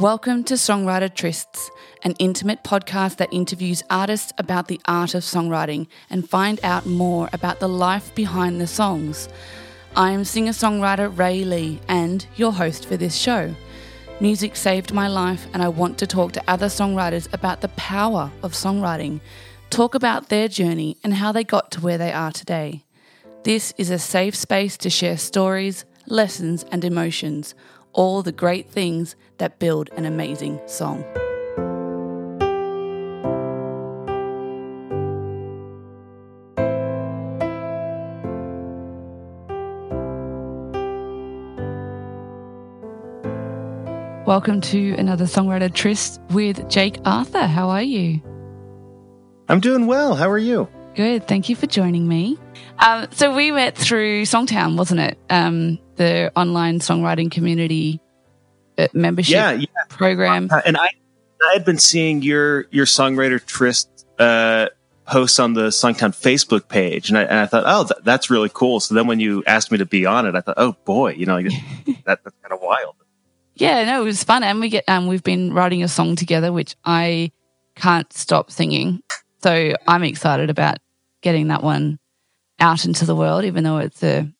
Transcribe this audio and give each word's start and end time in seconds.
Welcome 0.00 0.44
to 0.44 0.54
Songwriter 0.54 1.14
Trysts, 1.14 1.68
an 2.04 2.14
intimate 2.18 2.64
podcast 2.64 3.18
that 3.18 3.28
interviews 3.34 3.82
artists 3.90 4.32
about 4.38 4.66
the 4.66 4.80
art 4.86 5.14
of 5.14 5.24
songwriting 5.24 5.88
and 6.08 6.26
find 6.26 6.58
out 6.62 6.86
more 6.86 7.28
about 7.34 7.60
the 7.60 7.68
life 7.68 8.14
behind 8.14 8.62
the 8.62 8.66
songs. 8.66 9.28
I 9.94 10.12
am 10.12 10.24
singer 10.24 10.52
songwriter 10.52 11.14
Ray 11.18 11.44
Lee 11.44 11.80
and 11.86 12.26
your 12.36 12.50
host 12.50 12.86
for 12.86 12.96
this 12.96 13.14
show. 13.14 13.54
Music 14.20 14.56
saved 14.56 14.94
my 14.94 15.06
life, 15.06 15.46
and 15.52 15.62
I 15.62 15.68
want 15.68 15.98
to 15.98 16.06
talk 16.06 16.32
to 16.32 16.50
other 16.50 16.68
songwriters 16.68 17.30
about 17.34 17.60
the 17.60 17.68
power 17.68 18.32
of 18.42 18.54
songwriting, 18.54 19.20
talk 19.68 19.94
about 19.94 20.30
their 20.30 20.48
journey 20.48 20.96
and 21.04 21.12
how 21.12 21.30
they 21.30 21.44
got 21.44 21.70
to 21.72 21.80
where 21.82 21.98
they 21.98 22.10
are 22.10 22.32
today. 22.32 22.86
This 23.42 23.74
is 23.76 23.90
a 23.90 23.98
safe 23.98 24.34
space 24.34 24.78
to 24.78 24.88
share 24.88 25.18
stories, 25.18 25.84
lessons, 26.06 26.64
and 26.72 26.86
emotions, 26.86 27.54
all 27.92 28.22
the 28.22 28.32
great 28.32 28.70
things 28.70 29.16
that 29.38 29.58
build 29.58 29.90
an 29.96 30.04
amazing 30.06 30.60
song. 30.66 31.04
Welcome 44.26 44.60
to 44.60 44.94
another 44.96 45.24
Songwriter 45.24 45.74
Tryst 45.74 46.20
with 46.30 46.68
Jake 46.68 46.98
Arthur. 47.04 47.46
How 47.46 47.68
are 47.70 47.82
you? 47.82 48.20
I'm 49.48 49.58
doing 49.58 49.88
well. 49.88 50.14
How 50.14 50.30
are 50.30 50.38
you? 50.38 50.68
Good. 50.94 51.28
Thank 51.28 51.48
you 51.48 51.56
for 51.56 51.66
joining 51.66 52.08
me. 52.08 52.36
Um, 52.78 53.06
so 53.12 53.34
we 53.34 53.52
met 53.52 53.76
through 53.76 54.22
Songtown, 54.22 54.76
wasn't 54.76 55.00
it? 55.00 55.18
Um, 55.30 55.78
the 55.96 56.32
online 56.34 56.80
songwriting 56.80 57.30
community 57.30 58.00
uh, 58.76 58.88
membership 58.92 59.34
yeah, 59.34 59.52
yeah. 59.52 59.66
program. 59.88 60.48
Uh, 60.50 60.60
and 60.64 60.76
I, 60.76 60.88
I 61.42 61.52
had 61.52 61.64
been 61.64 61.78
seeing 61.78 62.22
your 62.22 62.66
your 62.70 62.86
songwriter 62.86 63.44
Tryst 63.44 64.06
uh, 64.18 64.68
posts 65.06 65.38
on 65.38 65.54
the 65.54 65.68
Songtown 65.68 66.10
Facebook 66.10 66.68
page, 66.68 67.08
and 67.08 67.18
I, 67.18 67.22
and 67.22 67.38
I 67.38 67.46
thought, 67.46 67.64
oh, 67.66 67.84
th- 67.84 68.04
that's 68.04 68.30
really 68.30 68.50
cool. 68.52 68.80
So 68.80 68.94
then 68.94 69.06
when 69.06 69.20
you 69.20 69.44
asked 69.46 69.70
me 69.70 69.78
to 69.78 69.86
be 69.86 70.06
on 70.06 70.26
it, 70.26 70.34
I 70.34 70.40
thought, 70.40 70.54
oh 70.56 70.76
boy, 70.84 71.12
you 71.12 71.26
know, 71.26 71.40
that, 72.04 72.24
that's 72.24 72.36
kind 72.42 72.52
of 72.52 72.60
wild. 72.60 72.94
Yeah, 73.54 73.84
no, 73.84 74.02
it 74.02 74.04
was 74.04 74.24
fun, 74.24 74.42
and 74.42 74.60
we 74.60 74.70
get 74.70 74.84
um, 74.88 75.06
we've 75.06 75.22
been 75.22 75.52
writing 75.52 75.82
a 75.82 75.88
song 75.88 76.16
together, 76.16 76.52
which 76.52 76.76
I 76.84 77.30
can't 77.74 78.10
stop 78.12 78.50
singing. 78.50 79.02
So 79.42 79.74
I'm 79.86 80.02
excited 80.02 80.50
about 80.50 80.78
getting 81.22 81.48
that 81.48 81.62
one 81.62 81.98
out 82.58 82.84
into 82.84 83.04
the 83.04 83.16
world, 83.16 83.44
even 83.44 83.64
though 83.64 83.78
it's 83.78 84.02
a 84.02 84.30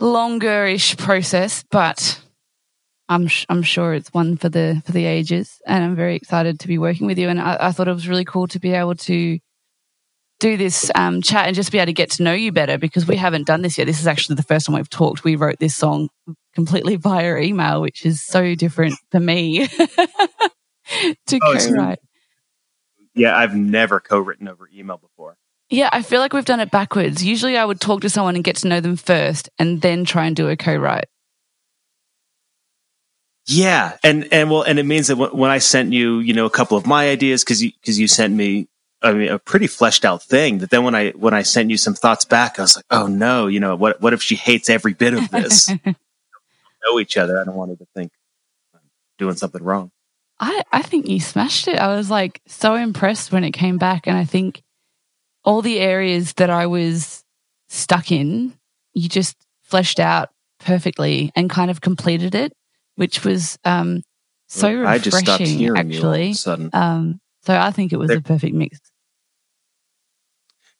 longer-ish 0.00 0.96
process. 0.96 1.64
But 1.70 2.20
I'm 3.08 3.28
I'm 3.48 3.62
sure 3.62 3.94
it's 3.94 4.12
one 4.14 4.36
for 4.36 4.48
the 4.48 4.82
for 4.84 4.92
the 4.92 5.04
ages, 5.04 5.60
and 5.66 5.84
I'm 5.84 5.96
very 5.96 6.16
excited 6.16 6.60
to 6.60 6.68
be 6.68 6.78
working 6.78 7.06
with 7.06 7.18
you. 7.18 7.28
And 7.28 7.40
I, 7.40 7.56
I 7.60 7.72
thought 7.72 7.88
it 7.88 7.92
was 7.94 8.08
really 8.08 8.24
cool 8.24 8.46
to 8.48 8.58
be 8.58 8.72
able 8.72 8.94
to 8.94 9.38
do 10.42 10.56
this 10.56 10.90
um, 10.96 11.22
chat 11.22 11.46
and 11.46 11.54
just 11.54 11.70
be 11.70 11.78
able 11.78 11.86
to 11.86 11.92
get 11.92 12.10
to 12.10 12.22
know 12.24 12.32
you 12.32 12.50
better 12.50 12.76
because 12.76 13.06
we 13.06 13.14
haven't 13.14 13.46
done 13.46 13.62
this 13.62 13.78
yet. 13.78 13.86
This 13.86 14.00
is 14.00 14.08
actually 14.08 14.36
the 14.36 14.42
first 14.42 14.66
time 14.66 14.74
we've 14.74 14.90
talked. 14.90 15.22
We 15.22 15.36
wrote 15.36 15.60
this 15.60 15.76
song 15.76 16.08
completely 16.54 16.96
via 16.96 17.36
email, 17.36 17.80
which 17.80 18.04
is 18.04 18.20
so 18.20 18.56
different 18.56 18.94
for 19.12 19.20
me 19.20 19.68
to 21.26 21.38
oh, 21.42 21.56
co-write. 21.58 22.00
Yeah, 23.14 23.36
I've 23.36 23.54
never 23.54 24.00
co-written 24.00 24.48
over 24.48 24.68
email 24.74 24.96
before. 24.96 25.36
Yeah, 25.72 25.88
I 25.90 26.02
feel 26.02 26.20
like 26.20 26.34
we've 26.34 26.44
done 26.44 26.60
it 26.60 26.70
backwards. 26.70 27.24
Usually 27.24 27.56
I 27.56 27.64
would 27.64 27.80
talk 27.80 28.02
to 28.02 28.10
someone 28.10 28.34
and 28.34 28.44
get 28.44 28.56
to 28.56 28.68
know 28.68 28.80
them 28.80 28.96
first 28.96 29.48
and 29.58 29.80
then 29.80 30.04
try 30.04 30.26
and 30.26 30.36
do 30.36 30.50
a 30.50 30.56
co-write. 30.56 31.06
Yeah, 33.46 33.96
and 34.04 34.30
and 34.30 34.50
well, 34.50 34.62
and 34.62 34.78
it 34.78 34.84
means 34.84 35.06
that 35.06 35.16
when 35.16 35.50
I 35.50 35.58
sent 35.58 35.94
you, 35.94 36.18
you 36.18 36.34
know, 36.34 36.44
a 36.44 36.50
couple 36.50 36.76
of 36.76 36.86
my 36.86 37.08
ideas 37.08 37.42
because 37.42 37.62
you 37.62 37.72
because 37.80 37.98
you 37.98 38.06
sent 38.06 38.34
me, 38.34 38.68
I 39.00 39.12
mean, 39.14 39.30
a 39.30 39.38
pretty 39.38 39.66
fleshed 39.66 40.04
out 40.04 40.22
thing. 40.22 40.58
That 40.58 40.68
then 40.68 40.84
when 40.84 40.94
I 40.94 41.12
when 41.12 41.32
I 41.32 41.42
sent 41.42 41.70
you 41.70 41.78
some 41.78 41.94
thoughts 41.94 42.26
back, 42.26 42.58
I 42.58 42.62
was 42.62 42.76
like, 42.76 42.84
oh 42.90 43.06
no, 43.06 43.46
you 43.46 43.58
know, 43.58 43.74
what 43.74 43.98
what 44.02 44.12
if 44.12 44.22
she 44.22 44.36
hates 44.36 44.68
every 44.68 44.92
bit 44.92 45.14
of 45.14 45.30
this? 45.30 45.72
know 46.84 47.00
each 47.00 47.16
other. 47.16 47.40
I 47.40 47.44
don't 47.44 47.56
want 47.56 47.70
her 47.70 47.76
to 47.76 47.86
think 47.94 48.12
I'm 48.74 48.80
doing 49.18 49.36
something 49.36 49.62
wrong. 49.62 49.90
I 50.38 50.62
I 50.70 50.82
think 50.82 51.08
you 51.08 51.18
smashed 51.18 51.66
it. 51.66 51.78
I 51.78 51.96
was 51.96 52.10
like 52.10 52.42
so 52.46 52.74
impressed 52.74 53.32
when 53.32 53.42
it 53.42 53.52
came 53.52 53.78
back, 53.78 54.06
and 54.06 54.18
I 54.18 54.26
think 54.26 54.62
all 55.44 55.62
the 55.62 55.80
areas 55.80 56.34
that 56.34 56.50
I 56.50 56.66
was 56.66 57.24
stuck 57.68 58.10
in, 58.12 58.54
you 58.94 59.08
just 59.08 59.36
fleshed 59.62 60.00
out 60.00 60.30
perfectly 60.60 61.32
and 61.34 61.50
kind 61.50 61.70
of 61.70 61.80
completed 61.80 62.34
it 62.34 62.52
which 62.96 63.24
was 63.24 63.58
um, 63.64 64.02
so 64.48 64.68
refreshing. 64.68 64.86
I 64.86 64.98
just 64.98 65.18
stopped 65.18 65.42
hearing 65.42 65.92
actually. 65.92 66.28
you 66.28 66.34
sudden. 66.34 66.70
Um, 66.72 67.20
so 67.42 67.56
I 67.56 67.70
think 67.70 67.92
it 67.92 67.96
was 67.96 68.10
a 68.10 68.20
perfect 68.20 68.54
mix. 68.54 68.78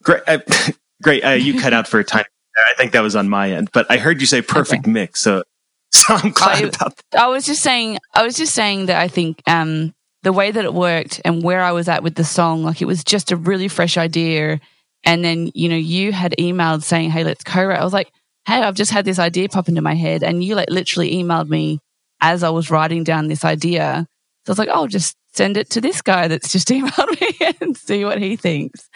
Great, 0.02 0.22
uh, 0.26 0.38
great. 1.02 1.24
Uh, 1.24 1.30
you 1.30 1.60
cut 1.60 1.72
out 1.72 1.88
for 1.88 2.00
a 2.00 2.04
time. 2.04 2.24
I 2.56 2.74
think 2.76 2.92
that 2.92 3.00
was 3.00 3.16
on 3.16 3.28
my 3.28 3.52
end, 3.52 3.70
but 3.72 3.90
I 3.90 3.96
heard 3.96 4.20
you 4.20 4.26
say 4.26 4.42
perfect 4.42 4.84
okay. 4.84 4.90
mix. 4.90 5.20
So, 5.20 5.42
so 5.90 6.14
I'm 6.14 6.32
glad 6.32 6.64
I, 6.64 6.68
about 6.68 7.00
that. 7.10 7.22
I 7.22 7.28
was 7.28 7.46
just 7.46 7.62
saying. 7.62 7.98
I 8.14 8.24
was 8.24 8.36
just 8.36 8.54
saying 8.54 8.86
that 8.86 9.00
I 9.00 9.08
think 9.08 9.42
um, 9.46 9.94
the 10.22 10.32
way 10.32 10.50
that 10.50 10.64
it 10.64 10.74
worked 10.74 11.20
and 11.24 11.42
where 11.42 11.62
I 11.62 11.72
was 11.72 11.88
at 11.88 12.02
with 12.02 12.14
the 12.14 12.24
song, 12.24 12.62
like 12.62 12.80
it 12.80 12.86
was 12.86 13.04
just 13.04 13.32
a 13.32 13.36
really 13.36 13.68
fresh 13.68 13.96
idea. 13.96 14.60
And 15.04 15.24
then 15.24 15.50
you 15.54 15.68
know 15.68 15.76
you 15.76 16.12
had 16.12 16.34
emailed 16.38 16.82
saying, 16.82 17.10
"Hey, 17.10 17.24
let's 17.24 17.44
co-write." 17.44 17.80
I 17.80 17.84
was 17.84 17.92
like, 17.92 18.12
"Hey, 18.46 18.62
I've 18.62 18.76
just 18.76 18.92
had 18.92 19.04
this 19.04 19.18
idea 19.18 19.48
pop 19.48 19.68
into 19.68 19.82
my 19.82 19.94
head," 19.94 20.22
and 20.22 20.44
you 20.44 20.54
like 20.54 20.70
literally 20.70 21.14
emailed 21.14 21.48
me 21.48 21.80
as 22.22 22.44
I 22.44 22.50
was 22.50 22.70
writing 22.70 23.04
down 23.04 23.26
this 23.26 23.44
idea. 23.44 24.06
So 24.46 24.50
I 24.50 24.52
was 24.52 24.58
like, 24.58 24.70
oh, 24.72 24.86
just 24.86 25.16
send 25.34 25.56
it 25.56 25.70
to 25.70 25.80
this 25.80 26.00
guy 26.00 26.28
that's 26.28 26.50
just 26.50 26.68
emailed 26.68 27.20
me 27.20 27.54
and 27.60 27.76
see 27.76 28.04
what 28.04 28.18
he 28.18 28.36
thinks. 28.36 28.88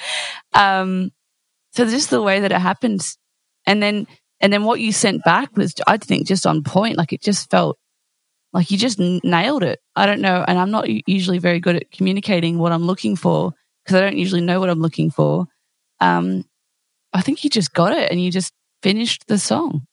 Um, 0.55 1.11
so 1.73 1.85
just 1.85 2.09
the 2.09 2.23
way 2.23 2.41
that 2.41 2.53
it 2.53 2.59
happened. 2.59 3.07
And 3.67 3.83
then, 3.83 4.07
and 4.41 4.53
then 4.53 4.65
what 4.65 4.81
you 4.81 4.93
sent 4.93 5.25
back 5.25 5.57
was, 5.57 5.75
I 5.87 5.99
think, 5.99 6.27
just 6.27 6.47
on 6.47 6.63
point. 6.63 6.97
Like 6.97 7.13
it 7.13 7.21
just 7.21 7.51
felt 7.51 7.79
like 8.53 8.71
you 8.71 8.79
just 8.79 8.99
nailed 8.99 9.63
it. 9.63 9.81
I 9.95 10.07
don't 10.07 10.21
know. 10.21 10.45
And 10.47 10.59
I'm 10.59 10.71
not 10.71 10.89
usually 11.09 11.39
very 11.39 11.61
good 11.61 11.77
at 11.77 11.91
communicating 11.91 12.59
what 12.59 12.73
I'm 12.73 12.85
looking 12.85 13.17
for 13.17 13.53
because 13.85 13.97
I 13.97 14.01
don't 14.01 14.17
usually 14.19 14.41
know 14.41 14.61
what 14.61 14.71
I'm 14.71 14.81
looking 14.81 15.11
for. 15.11 15.47
Um, 16.01 16.45
I 17.13 17.23
think 17.23 17.45
you 17.45 17.51
just 17.51 17.73
got 17.73 17.93
it 17.93 18.11
and 18.11 18.23
you 18.23 18.31
just 18.31 18.53
finished 18.83 19.27
the 19.27 19.39
song. 19.39 19.87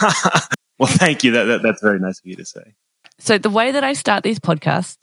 Well, 0.78 0.88
thank 0.88 1.24
you. 1.24 1.32
That, 1.32 1.44
that, 1.44 1.62
that's 1.62 1.82
very 1.82 1.98
nice 1.98 2.18
of 2.18 2.26
you 2.26 2.36
to 2.36 2.44
say. 2.44 2.74
So 3.18 3.38
the 3.38 3.50
way 3.50 3.72
that 3.72 3.84
I 3.84 3.94
start 3.94 4.22
these 4.22 4.38
podcasts 4.38 4.98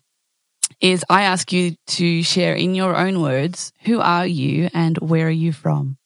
is 0.79 1.03
I 1.09 1.23
ask 1.23 1.51
you 1.51 1.75
to 1.87 2.23
share 2.23 2.53
in 2.53 2.75
your 2.75 2.95
own 2.95 3.21
words 3.21 3.73
who 3.81 3.99
are 3.99 4.27
you 4.27 4.69
and 4.73 4.97
where 4.99 5.27
are 5.27 5.31
you 5.31 5.51
from? 5.51 5.97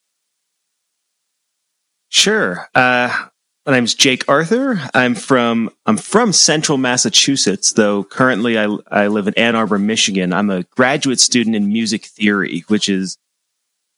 Sure. 2.09 2.69
Uh, 2.74 3.25
my 3.67 3.73
name's 3.73 3.94
Jake 3.94 4.23
Arthur. 4.29 4.79
I'm 4.94 5.13
from 5.13 5.69
I'm 5.85 5.97
from 5.97 6.31
Central 6.31 6.78
Massachusetts, 6.78 7.73
though 7.73 8.03
currently 8.05 8.57
I 8.57 8.66
I 8.89 9.07
live 9.07 9.28
in 9.28 9.33
Ann 9.33 9.55
Arbor, 9.55 9.78
Michigan. 9.78 10.31
I'm 10.31 10.50
a 10.50 10.63
graduate 10.63 11.19
student 11.19 11.55
in 11.55 11.67
music 11.67 12.06
theory, 12.06 12.63
which 12.69 12.88
is 12.88 13.17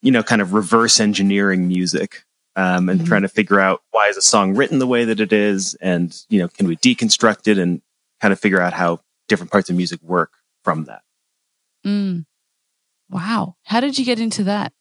you 0.02 0.12
know 0.12 0.24
kind 0.24 0.42
of 0.42 0.54
reverse 0.54 1.00
engineering 1.00 1.68
music 1.68 2.24
um, 2.56 2.90
and 2.90 3.00
mm-hmm. 3.00 3.08
trying 3.08 3.22
to 3.22 3.30
figure 3.30 3.60
out 3.60 3.84
why 3.92 4.08
is 4.08 4.18
a 4.18 4.22
song 4.22 4.56
written 4.56 4.80
the 4.80 4.88
way 4.88 5.06
that 5.06 5.20
it 5.20 5.32
is, 5.32 5.76
and 5.76 6.20
you 6.30 6.40
know, 6.40 6.48
can 6.48 6.68
we 6.68 6.76
deconstruct 6.76 7.48
it 7.48 7.60
and 7.60 7.82
kind 8.20 8.32
of 8.34 8.40
figure 8.40 8.60
out 8.60 8.74
how 8.74 9.00
different 9.28 9.52
parts 9.52 9.70
of 9.70 9.76
music 9.76 10.02
work 10.02 10.32
from 10.64 10.86
that. 10.86 11.04
Mm. 11.86 12.26
Wow, 13.10 13.56
how 13.64 13.80
did 13.80 13.98
you 13.98 14.04
get 14.04 14.20
into 14.20 14.46
that? 14.46 14.74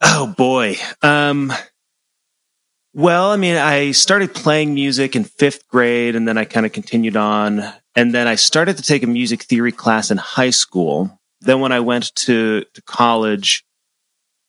Oh 0.00 0.32
boy. 0.36 0.76
Um, 1.02 1.52
well, 2.94 3.32
I 3.32 3.36
mean, 3.36 3.56
I 3.56 3.90
started 3.90 4.34
playing 4.34 4.72
music 4.72 5.16
in 5.16 5.24
fifth 5.24 5.66
grade, 5.66 6.14
and 6.14 6.26
then 6.28 6.38
I 6.38 6.44
kind 6.44 6.64
of 6.64 6.72
continued 6.72 7.16
on, 7.16 7.62
and 7.96 8.14
then 8.14 8.28
I 8.28 8.36
started 8.36 8.76
to 8.76 8.82
take 8.84 9.02
a 9.02 9.08
music 9.08 9.42
theory 9.42 9.72
class 9.72 10.12
in 10.12 10.16
high 10.16 10.50
school. 10.50 11.18
Then 11.40 11.60
when 11.60 11.72
I 11.72 11.80
went 11.80 12.14
to, 12.14 12.64
to 12.72 12.82
college, 12.82 13.64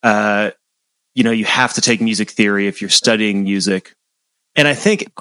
uh, 0.03 0.51
you 1.15 1.23
know, 1.23 1.31
you 1.31 1.45
have 1.45 1.73
to 1.73 1.81
take 1.81 2.01
music 2.01 2.29
theory 2.29 2.67
if 2.67 2.81
you're 2.81 2.89
studying 2.89 3.43
music. 3.43 3.95
And 4.55 4.67
I 4.67 4.75
think 4.75 5.11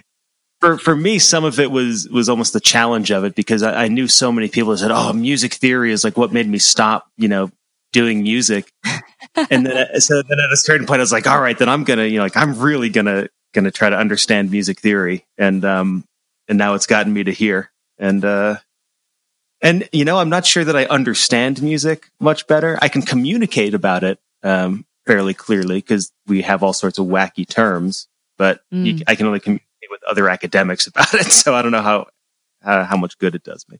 for, 0.60 0.78
for 0.78 0.94
me, 0.94 1.18
some 1.18 1.44
of 1.44 1.58
it 1.58 1.72
was, 1.72 2.08
was 2.08 2.28
almost 2.28 2.52
the 2.52 2.60
challenge 2.60 3.10
of 3.10 3.24
it 3.24 3.34
because 3.34 3.62
I, 3.64 3.84
I 3.84 3.88
knew 3.88 4.06
so 4.06 4.30
many 4.30 4.48
people 4.48 4.70
that 4.70 4.78
said, 4.78 4.92
Oh, 4.92 5.12
music 5.12 5.54
theory 5.54 5.92
is 5.92 6.04
like 6.04 6.16
what 6.16 6.32
made 6.32 6.48
me 6.48 6.58
stop, 6.58 7.08
you 7.16 7.28
know, 7.28 7.50
doing 7.92 8.22
music. 8.22 8.72
and 9.50 9.66
then, 9.66 10.00
so 10.00 10.22
then 10.22 10.38
at 10.38 10.52
a 10.52 10.56
certain 10.56 10.86
point, 10.86 11.00
I 11.00 11.02
was 11.02 11.12
like, 11.12 11.26
all 11.26 11.40
right, 11.40 11.58
then 11.58 11.68
I'm 11.68 11.84
going 11.84 11.98
to, 11.98 12.08
you 12.08 12.18
know, 12.18 12.24
like, 12.24 12.36
I'm 12.36 12.58
really 12.58 12.88
going 12.88 13.06
to, 13.06 13.28
going 13.52 13.64
to 13.64 13.70
try 13.70 13.90
to 13.90 13.96
understand 13.96 14.50
music 14.50 14.80
theory. 14.80 15.26
And, 15.38 15.64
um, 15.64 16.04
and 16.48 16.58
now 16.58 16.74
it's 16.74 16.86
gotten 16.86 17.12
me 17.12 17.24
to 17.24 17.32
here. 17.32 17.70
And, 17.98 18.24
uh, 18.24 18.56
and 19.62 19.88
you 19.92 20.04
know, 20.04 20.18
I'm 20.18 20.30
not 20.30 20.46
sure 20.46 20.64
that 20.64 20.76
I 20.76 20.86
understand 20.86 21.62
music 21.62 22.08
much 22.18 22.46
better. 22.46 22.78
I 22.80 22.88
can 22.88 23.02
communicate 23.02 23.74
about 23.74 24.04
it, 24.04 24.18
um, 24.42 24.86
fairly 25.06 25.34
clearly 25.34 25.76
because 25.76 26.12
we 26.26 26.42
have 26.42 26.62
all 26.62 26.72
sorts 26.72 26.98
of 26.98 27.06
wacky 27.06 27.46
terms, 27.46 28.08
but 28.38 28.62
mm. 28.72 28.86
you, 28.86 29.04
I 29.06 29.16
can 29.16 29.26
only 29.26 29.40
communicate 29.40 29.66
with 29.90 30.02
other 30.04 30.28
academics 30.28 30.86
about 30.86 31.12
it. 31.14 31.26
So 31.26 31.54
I 31.54 31.62
don't 31.62 31.72
know 31.72 31.82
how 31.82 32.06
uh, 32.64 32.84
how 32.84 32.96
much 32.96 33.18
good 33.18 33.34
it 33.34 33.42
does 33.42 33.66
me. 33.68 33.78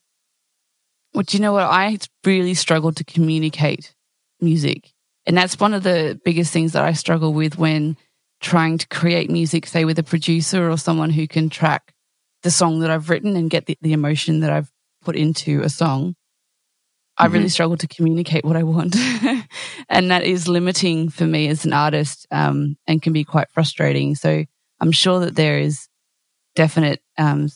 Well, 1.15 1.25
do 1.25 1.37
you 1.37 1.43
know 1.43 1.53
what? 1.53 1.65
I 1.65 1.99
really 2.25 2.55
struggle 2.55 2.93
to 2.93 3.05
communicate 3.05 3.95
music. 4.41 4.93
And 5.27 5.37
that's 5.37 5.61
one 5.61 5.75
of 5.75 5.83
the 5.83 6.21
biggest 6.25 6.53
things 6.53 6.73
that 6.73 6.85
I 6.85 6.93
struggle 6.93 7.33
with 7.33 7.59
when 7.59 7.97
trying 8.41 8.79
to 8.79 8.89
create 8.89 9.31
music, 9.31 9.67
say 9.67 9.85
with 9.85 9.99
a 9.99 10.03
producer 10.03 10.71
or 10.71 10.79
someone 10.79 11.11
who 11.11 11.29
can 11.29 11.51
track 11.51 11.93
the 12.43 12.51
song 12.51 12.81
that 12.81 12.91
I've 12.91 13.11
written 13.11 13.37
and 13.37 13.51
get 13.51 13.67
the, 13.67 13.77
the 13.83 13.93
emotion 13.93 14.41
that 14.41 14.51
I've 14.51 14.71
put 15.03 15.17
into 15.17 15.61
a 15.63 15.69
song. 15.69 16.15
I 17.19 17.25
mm-hmm. 17.25 17.35
really 17.35 17.49
struggle 17.51 17.77
to 17.77 17.89
communicate 17.89 18.45
what 18.45 18.57
I 18.57 18.63
want. 18.63 18.97
and 19.89 20.11
that 20.11 20.25
is 20.25 20.49
limiting 20.49 21.11
for 21.11 21.27
me 21.27 21.49
as 21.49 21.67
an 21.67 21.75
artist 21.75 22.27
um, 22.31 22.77
and 22.87 23.03
can 23.03 23.13
be 23.13 23.25
quite 23.25 23.51
frustrating. 23.51 24.15
So 24.15 24.45
I'm 24.81 24.93
sure 24.93 25.21
that 25.21 25.37
there 25.37 25.59
is 25.59 25.87
definite 26.55 27.03
um, 27.19 27.49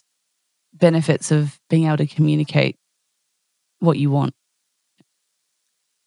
benefits 0.75 1.31
of 1.31 1.59
being 1.71 1.87
able 1.87 1.97
to 1.99 2.07
communicate 2.07 2.77
what 3.79 3.99
you 3.99 4.11
want. 4.11 4.35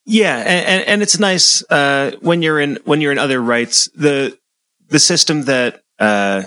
Yeah, 0.10 0.38
and, 0.38 0.88
and 0.88 1.02
it's 1.02 1.20
nice 1.20 1.70
uh, 1.70 2.14
when 2.22 2.42
you're 2.42 2.62
in 2.62 2.80
when 2.86 3.02
you're 3.02 3.12
in 3.12 3.20
other 3.20 3.42
rights. 3.42 3.90
The 3.94 4.40
the 4.88 5.00
system 5.00 5.44
that 5.44 5.84
uh, 6.00 6.44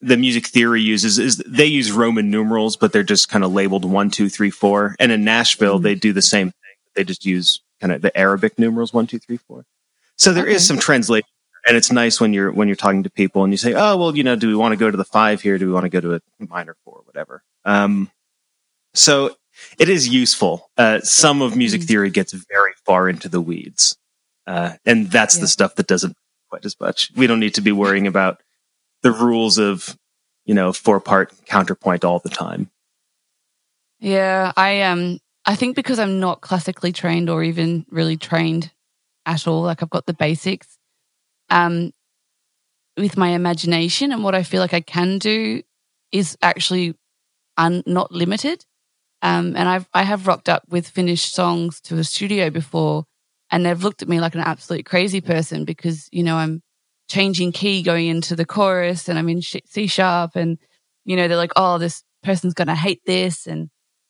the 0.00 0.16
music 0.16 0.48
theory 0.48 0.82
uses 0.82 1.20
is 1.20 1.36
they 1.46 1.66
use 1.66 1.92
Roman 1.92 2.28
numerals, 2.28 2.76
but 2.76 2.92
they're 2.92 3.04
just 3.04 3.28
kind 3.28 3.44
of 3.44 3.52
labeled 3.52 3.84
one, 3.84 4.10
two, 4.10 4.28
three, 4.28 4.50
four. 4.50 4.96
And 4.98 5.12
in 5.12 5.22
Nashville, 5.22 5.76
mm-hmm. 5.76 5.84
they 5.84 5.94
do 5.94 6.12
the 6.12 6.20
same 6.20 6.48
thing. 6.48 6.74
They 6.96 7.04
just 7.04 7.24
use 7.24 7.60
kind 7.80 7.92
of 7.92 8.02
the 8.02 8.14
Arabic 8.18 8.58
numerals 8.58 8.92
one, 8.92 9.06
two, 9.06 9.20
three, 9.20 9.36
four. 9.36 9.64
So 10.16 10.32
there 10.32 10.42
okay. 10.44 10.54
is 10.54 10.66
some 10.66 10.80
translation, 10.80 11.28
and 11.68 11.76
it's 11.76 11.92
nice 11.92 12.20
when 12.20 12.32
you're 12.32 12.50
when 12.50 12.66
you're 12.66 12.74
talking 12.74 13.04
to 13.04 13.10
people 13.10 13.44
and 13.44 13.52
you 13.52 13.58
say, 13.58 13.74
"Oh, 13.74 13.96
well, 13.96 14.16
you 14.16 14.24
know, 14.24 14.34
do 14.34 14.48
we 14.48 14.56
want 14.56 14.72
to 14.72 14.76
go 14.76 14.90
to 14.90 14.96
the 14.96 15.04
five 15.04 15.40
here? 15.40 15.56
Do 15.56 15.68
we 15.68 15.72
want 15.72 15.84
to 15.84 15.88
go 15.88 16.00
to 16.00 16.14
a 16.14 16.20
minor 16.40 16.74
four, 16.84 17.02
whatever?" 17.04 17.44
Um, 17.64 18.10
so 18.92 19.36
it 19.78 19.88
is 19.88 20.08
useful. 20.08 20.70
Uh, 20.76 21.00
some 21.00 21.42
of 21.42 21.56
music 21.56 21.80
mm-hmm. 21.80 21.88
theory 21.88 22.10
gets 22.10 22.32
very 22.32 22.72
far 22.84 23.08
into 23.08 23.28
the 23.28 23.40
weeds, 23.40 23.96
uh, 24.46 24.72
and 24.84 25.10
that's 25.10 25.36
yeah. 25.36 25.42
the 25.42 25.48
stuff 25.48 25.74
that 25.76 25.86
doesn't 25.86 26.16
quite 26.52 26.64
as 26.66 26.78
much. 26.78 27.10
We 27.16 27.26
don't 27.26 27.40
need 27.40 27.54
to 27.54 27.62
be 27.62 27.72
worrying 27.72 28.06
about 28.06 28.42
the 29.02 29.10
rules 29.10 29.58
of, 29.58 29.96
you 30.44 30.54
know, 30.54 30.72
four 30.72 31.00
part 31.00 31.32
counterpoint 31.46 32.04
all 32.04 32.18
the 32.18 32.28
time. 32.28 32.70
Yeah, 34.00 34.52
I 34.56 34.82
um 34.82 35.18
I 35.46 35.54
think 35.54 35.76
because 35.76 35.98
I'm 35.98 36.20
not 36.20 36.42
classically 36.42 36.92
trained 36.92 37.30
or 37.30 37.42
even 37.42 37.86
really 37.88 38.16
trained 38.16 38.70
at 39.24 39.46
all, 39.46 39.62
like 39.62 39.82
I've 39.82 39.90
got 39.90 40.06
the 40.06 40.14
basics. 40.14 40.76
Um 41.48 41.92
with 42.98 43.16
my 43.16 43.30
imagination 43.30 44.12
and 44.12 44.22
what 44.22 44.34
I 44.34 44.42
feel 44.42 44.60
like 44.60 44.74
I 44.74 44.82
can 44.82 45.18
do 45.18 45.62
is 46.12 46.36
actually 46.42 46.94
un- 47.56 47.82
not 47.86 48.12
limited. 48.12 48.66
Um, 49.22 49.54
and 49.56 49.68
I've 49.68 49.88
I 49.94 50.02
have 50.02 50.26
rocked 50.26 50.48
up 50.48 50.64
with 50.68 50.88
finished 50.88 51.34
songs 51.34 51.80
to 51.82 51.98
a 51.98 52.04
studio 52.04 52.50
before, 52.50 53.04
and 53.50 53.64
they've 53.64 53.82
looked 53.82 54.02
at 54.02 54.08
me 54.08 54.20
like 54.20 54.34
an 54.34 54.40
absolute 54.40 54.84
crazy 54.84 55.20
person 55.20 55.64
because 55.64 56.08
you 56.12 56.22
know 56.22 56.36
I'm 56.36 56.62
changing 57.12 57.52
key 57.52 57.82
going 57.82 58.06
into 58.06 58.34
the 58.34 58.46
chorus 58.46 59.08
and 59.08 59.18
I'm 59.18 59.28
in 59.28 59.42
C 59.42 59.86
sharp 59.86 60.34
and, 60.34 60.58
you 61.04 61.14
know, 61.14 61.28
they're 61.28 61.36
like, 61.36 61.52
oh, 61.56 61.76
this 61.76 62.02
person's 62.22 62.54
going 62.54 62.68
to 62.68 62.74
hate 62.74 63.02
this. 63.04 63.46
And 63.46 63.68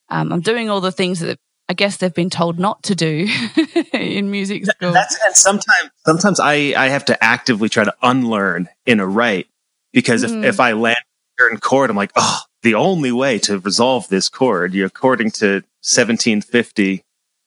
um, 0.08 0.32
I'm 0.32 0.40
doing 0.40 0.70
all 0.70 0.80
the 0.80 0.92
things 0.92 1.18
that 1.18 1.38
I 1.68 1.74
guess 1.74 1.96
they've 1.96 2.14
been 2.14 2.30
told 2.30 2.60
not 2.60 2.84
to 2.84 2.94
do 2.94 3.26
in 3.92 4.30
music 4.30 4.66
school. 4.66 4.92
That's, 4.92 5.18
and 5.24 5.34
sometimes, 5.34 5.90
sometimes 6.06 6.38
I, 6.38 6.74
I 6.76 6.88
have 6.90 7.04
to 7.06 7.24
actively 7.24 7.68
try 7.68 7.82
to 7.82 7.94
unlearn 8.02 8.68
in 8.86 9.00
a 9.00 9.06
write 9.06 9.48
because 9.92 10.22
if, 10.22 10.30
mm. 10.30 10.44
if 10.44 10.60
I 10.60 10.72
land 10.72 10.96
a 10.98 11.42
certain 11.42 11.58
chord, 11.58 11.90
I'm 11.90 11.96
like, 11.96 12.12
oh, 12.14 12.38
the 12.62 12.74
only 12.74 13.12
way 13.12 13.38
to 13.40 13.58
resolve 13.58 14.08
this 14.08 14.28
chord, 14.28 14.74
you 14.74 14.84
according 14.84 15.30
to 15.32 15.62
1750, 15.82 17.04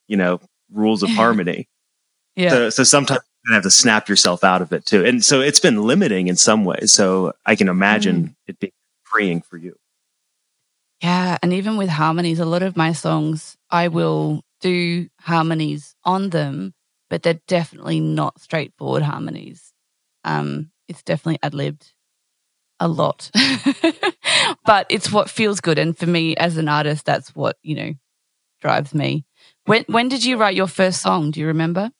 you 0.07 0.17
know, 0.17 0.39
rules 0.71 1.03
of 1.03 1.09
harmony. 1.11 1.67
Yeah. 2.35 2.49
So, 2.49 2.69
so 2.69 2.83
sometimes 2.83 3.21
you 3.45 3.53
have 3.53 3.63
to 3.63 3.71
snap 3.71 4.09
yourself 4.09 4.43
out 4.43 4.61
of 4.61 4.73
it 4.73 4.85
too. 4.85 5.05
And 5.05 5.23
so 5.23 5.41
it's 5.41 5.59
been 5.59 5.83
limiting 5.83 6.27
in 6.27 6.35
some 6.35 6.65
ways. 6.65 6.91
So 6.91 7.33
I 7.45 7.55
can 7.55 7.69
imagine 7.69 8.23
mm. 8.23 8.35
it 8.47 8.59
being 8.59 8.73
freeing 9.03 9.41
for 9.41 9.57
you. 9.57 9.75
Yeah. 11.01 11.37
And 11.41 11.53
even 11.53 11.77
with 11.77 11.89
harmonies, 11.89 12.39
a 12.39 12.45
lot 12.45 12.63
of 12.63 12.75
my 12.75 12.91
songs, 12.91 13.55
I 13.69 13.87
will 13.87 14.41
do 14.61 15.07
harmonies 15.21 15.95
on 16.03 16.29
them, 16.29 16.73
but 17.09 17.23
they're 17.23 17.39
definitely 17.47 17.99
not 17.99 18.41
straightforward 18.41 19.03
harmonies. 19.03 19.73
Um, 20.23 20.71
it's 20.87 21.03
definitely 21.03 21.39
ad 21.43 21.53
libbed 21.53 21.93
a 22.79 22.87
lot, 22.87 23.31
but 24.65 24.85
it's 24.89 25.11
what 25.11 25.29
feels 25.29 25.61
good. 25.61 25.79
And 25.79 25.97
for 25.97 26.05
me 26.05 26.35
as 26.37 26.57
an 26.57 26.67
artist, 26.67 27.05
that's 27.05 27.35
what, 27.35 27.57
you 27.61 27.75
know, 27.75 27.93
drives 28.61 28.93
me. 28.93 29.25
When, 29.65 29.85
when 29.87 30.09
did 30.09 30.23
you 30.23 30.37
write 30.37 30.55
your 30.55 30.67
first 30.67 31.01
song? 31.01 31.31
Do 31.31 31.39
you 31.39 31.47
remember? 31.47 31.91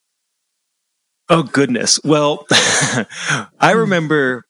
Oh 1.28 1.42
goodness. 1.42 1.98
Well, 2.04 2.46
I 2.50 3.46
hmm. 3.60 3.78
remember 3.78 4.44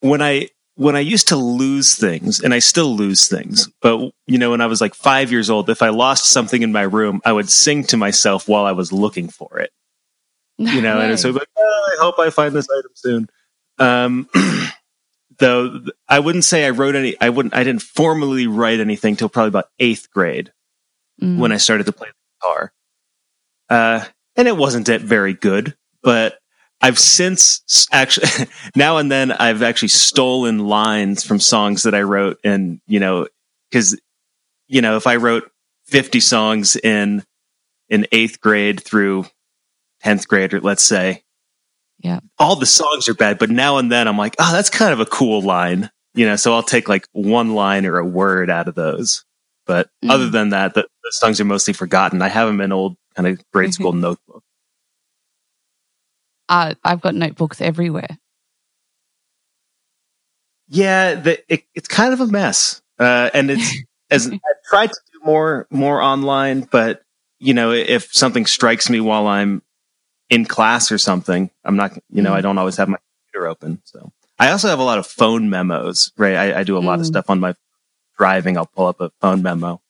when 0.00 0.22
I 0.22 0.48
when 0.74 0.94
I 0.94 1.00
used 1.00 1.28
to 1.28 1.36
lose 1.36 1.96
things, 1.96 2.40
and 2.40 2.54
I 2.54 2.60
still 2.60 2.94
lose 2.94 3.26
things, 3.26 3.68
but 3.82 4.12
you 4.28 4.38
know, 4.38 4.52
when 4.52 4.60
I 4.60 4.66
was 4.66 4.80
like 4.80 4.94
five 4.94 5.32
years 5.32 5.50
old, 5.50 5.68
if 5.70 5.82
I 5.82 5.88
lost 5.88 6.26
something 6.26 6.62
in 6.62 6.70
my 6.70 6.82
room, 6.82 7.20
I 7.24 7.32
would 7.32 7.50
sing 7.50 7.82
to 7.84 7.96
myself 7.96 8.46
while 8.46 8.64
I 8.64 8.72
was 8.72 8.92
looking 8.92 9.28
for 9.28 9.58
it. 9.58 9.70
You 10.60 10.82
know, 10.82 10.98
and 11.00 11.18
so 11.18 11.30
like, 11.30 11.46
oh, 11.56 11.90
I 11.92 12.02
hope 12.02 12.18
I 12.18 12.30
find 12.30 12.52
this 12.52 12.66
item 12.68 12.90
soon. 12.94 13.28
Um, 13.78 14.28
though 15.38 15.80
I 16.08 16.18
wouldn't 16.18 16.44
say 16.44 16.66
I 16.66 16.70
wrote 16.70 16.94
any, 16.94 17.16
I 17.20 17.30
wouldn't, 17.30 17.54
I 17.54 17.64
didn't 17.64 17.82
formally 17.82 18.46
write 18.46 18.80
anything 18.80 19.16
till 19.16 19.28
probably 19.28 19.48
about 19.48 19.68
eighth 19.78 20.10
grade 20.10 20.52
mm. 21.20 21.38
when 21.38 21.52
I 21.52 21.56
started 21.56 21.86
to 21.86 21.92
play 21.92 22.08
the 22.08 22.46
guitar. 22.46 22.72
Uh, 23.70 24.04
and 24.36 24.48
it 24.48 24.56
wasn't 24.56 24.88
very 24.88 25.34
good 25.34 25.76
but 26.02 26.38
I've 26.80 26.98
since 26.98 27.88
actually 27.92 28.28
now 28.76 28.98
and 28.98 29.10
then 29.10 29.32
I've 29.32 29.62
actually 29.62 29.88
stolen 29.88 30.66
lines 30.66 31.24
from 31.24 31.40
songs 31.40 31.82
that 31.82 31.94
I 31.94 32.02
wrote 32.02 32.38
and 32.44 32.80
you 32.86 33.00
know 33.00 33.26
cuz 33.72 33.98
you 34.68 34.80
know 34.80 34.96
if 34.96 35.06
I 35.06 35.16
wrote 35.16 35.50
50 35.86 36.20
songs 36.20 36.76
in 36.76 37.24
in 37.88 38.06
8th 38.12 38.40
grade 38.40 38.80
through 38.80 39.26
10th 40.04 40.28
grade 40.28 40.54
or 40.54 40.60
let's 40.60 40.82
say 40.82 41.24
yeah 42.00 42.20
all 42.38 42.56
the 42.56 42.66
songs 42.66 43.08
are 43.08 43.14
bad 43.14 43.38
but 43.38 43.50
now 43.50 43.78
and 43.78 43.90
then 43.90 44.08
I'm 44.08 44.18
like 44.18 44.36
oh 44.38 44.52
that's 44.52 44.70
kind 44.70 44.92
of 44.92 45.00
a 45.00 45.06
cool 45.06 45.42
line 45.42 45.90
you 46.14 46.26
know 46.26 46.36
so 46.36 46.54
I'll 46.54 46.62
take 46.62 46.88
like 46.88 47.06
one 47.12 47.54
line 47.54 47.86
or 47.86 47.98
a 47.98 48.04
word 48.04 48.50
out 48.50 48.68
of 48.68 48.74
those 48.74 49.24
but 49.66 49.90
mm. 50.04 50.10
other 50.10 50.28
than 50.28 50.50
that 50.50 50.74
the, 50.74 50.82
the, 50.82 51.12
songs 51.12 51.40
are 51.40 51.44
mostly 51.44 51.74
forgotten 51.74 52.22
I 52.22 52.28
have 52.28 52.48
them 52.48 52.60
in 52.60 52.72
old 52.72 52.96
kind 53.14 53.26
of 53.26 53.40
grade 53.52 53.74
school 53.74 53.92
notebook. 53.92 54.42
uh, 56.48 56.74
I've 56.84 57.00
got 57.00 57.14
notebooks 57.14 57.60
everywhere. 57.60 58.18
Yeah, 60.68 61.14
the, 61.14 61.52
it, 61.52 61.64
it's 61.74 61.88
kind 61.88 62.12
of 62.12 62.20
a 62.20 62.26
mess, 62.26 62.82
uh, 62.98 63.30
and 63.32 63.50
it's 63.50 63.74
as 64.10 64.26
I've 64.26 64.40
tried 64.68 64.90
to 64.90 65.00
do 65.12 65.20
more 65.24 65.66
more 65.70 66.02
online, 66.02 66.60
but 66.70 67.02
you 67.38 67.54
know, 67.54 67.72
if 67.72 68.12
something 68.12 68.46
strikes 68.46 68.90
me 68.90 69.00
while 69.00 69.26
I'm 69.26 69.62
in 70.30 70.44
class 70.44 70.92
or 70.92 70.98
something, 70.98 71.50
I'm 71.64 71.76
not, 71.76 71.98
you 72.10 72.22
know, 72.22 72.32
mm. 72.32 72.36
I 72.36 72.40
don't 72.40 72.58
always 72.58 72.76
have 72.76 72.88
my 72.88 72.98
computer 73.24 73.48
open. 73.48 73.80
So 73.84 74.12
I 74.38 74.50
also 74.50 74.68
have 74.68 74.78
a 74.78 74.84
lot 74.84 74.98
of 74.98 75.06
phone 75.06 75.50
memos, 75.50 76.12
right? 76.16 76.36
I, 76.36 76.60
I 76.60 76.62
do 76.64 76.76
a 76.76 76.80
lot 76.80 76.98
mm. 76.98 77.02
of 77.02 77.06
stuff 77.06 77.30
on 77.30 77.40
my 77.40 77.54
driving. 78.16 78.56
I'll 78.56 78.66
pull 78.66 78.86
up 78.86 79.00
a 79.00 79.10
phone 79.20 79.42
memo, 79.42 79.80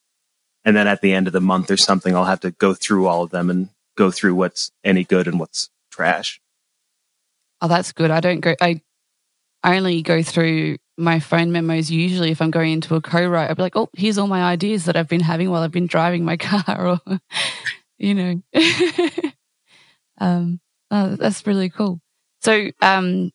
and 0.64 0.76
then 0.76 0.86
at 0.86 1.00
the 1.00 1.12
end 1.12 1.26
of 1.26 1.32
the 1.32 1.40
month 1.40 1.70
or 1.70 1.76
something, 1.76 2.14
I'll 2.14 2.24
have 2.24 2.40
to 2.40 2.50
go 2.52 2.74
through 2.74 3.06
all 3.06 3.22
of 3.22 3.30
them 3.30 3.50
and 3.50 3.68
go 3.96 4.10
through 4.10 4.34
what's 4.34 4.70
any 4.84 5.04
good 5.04 5.26
and 5.26 5.40
what's 5.40 5.70
trash. 5.90 6.40
Oh, 7.60 7.68
that's 7.68 7.92
good. 7.92 8.10
I 8.10 8.20
don't 8.20 8.40
go. 8.40 8.54
I 8.60 8.80
only 9.64 10.02
go 10.02 10.22
through 10.22 10.76
my 10.96 11.20
phone 11.20 11.52
memos 11.52 11.90
usually 11.90 12.30
if 12.30 12.40
I'm 12.42 12.50
going 12.50 12.72
into 12.72 12.94
a 12.94 13.00
co-write. 13.00 13.48
I'll 13.48 13.56
be 13.56 13.62
like, 13.62 13.76
oh, 13.76 13.88
here's 13.96 14.18
all 14.18 14.26
my 14.26 14.42
ideas 14.42 14.84
that 14.84 14.96
I've 14.96 15.08
been 15.08 15.20
having 15.20 15.50
while 15.50 15.62
I've 15.62 15.72
been 15.72 15.86
driving 15.86 16.24
my 16.24 16.36
car, 16.38 17.00
or 17.08 17.20
you 17.98 18.14
know. 18.14 18.42
um, 20.20 20.60
oh, 20.90 21.16
that's 21.16 21.46
really 21.46 21.70
cool. 21.70 22.00
So, 22.40 22.70
um, 22.82 23.30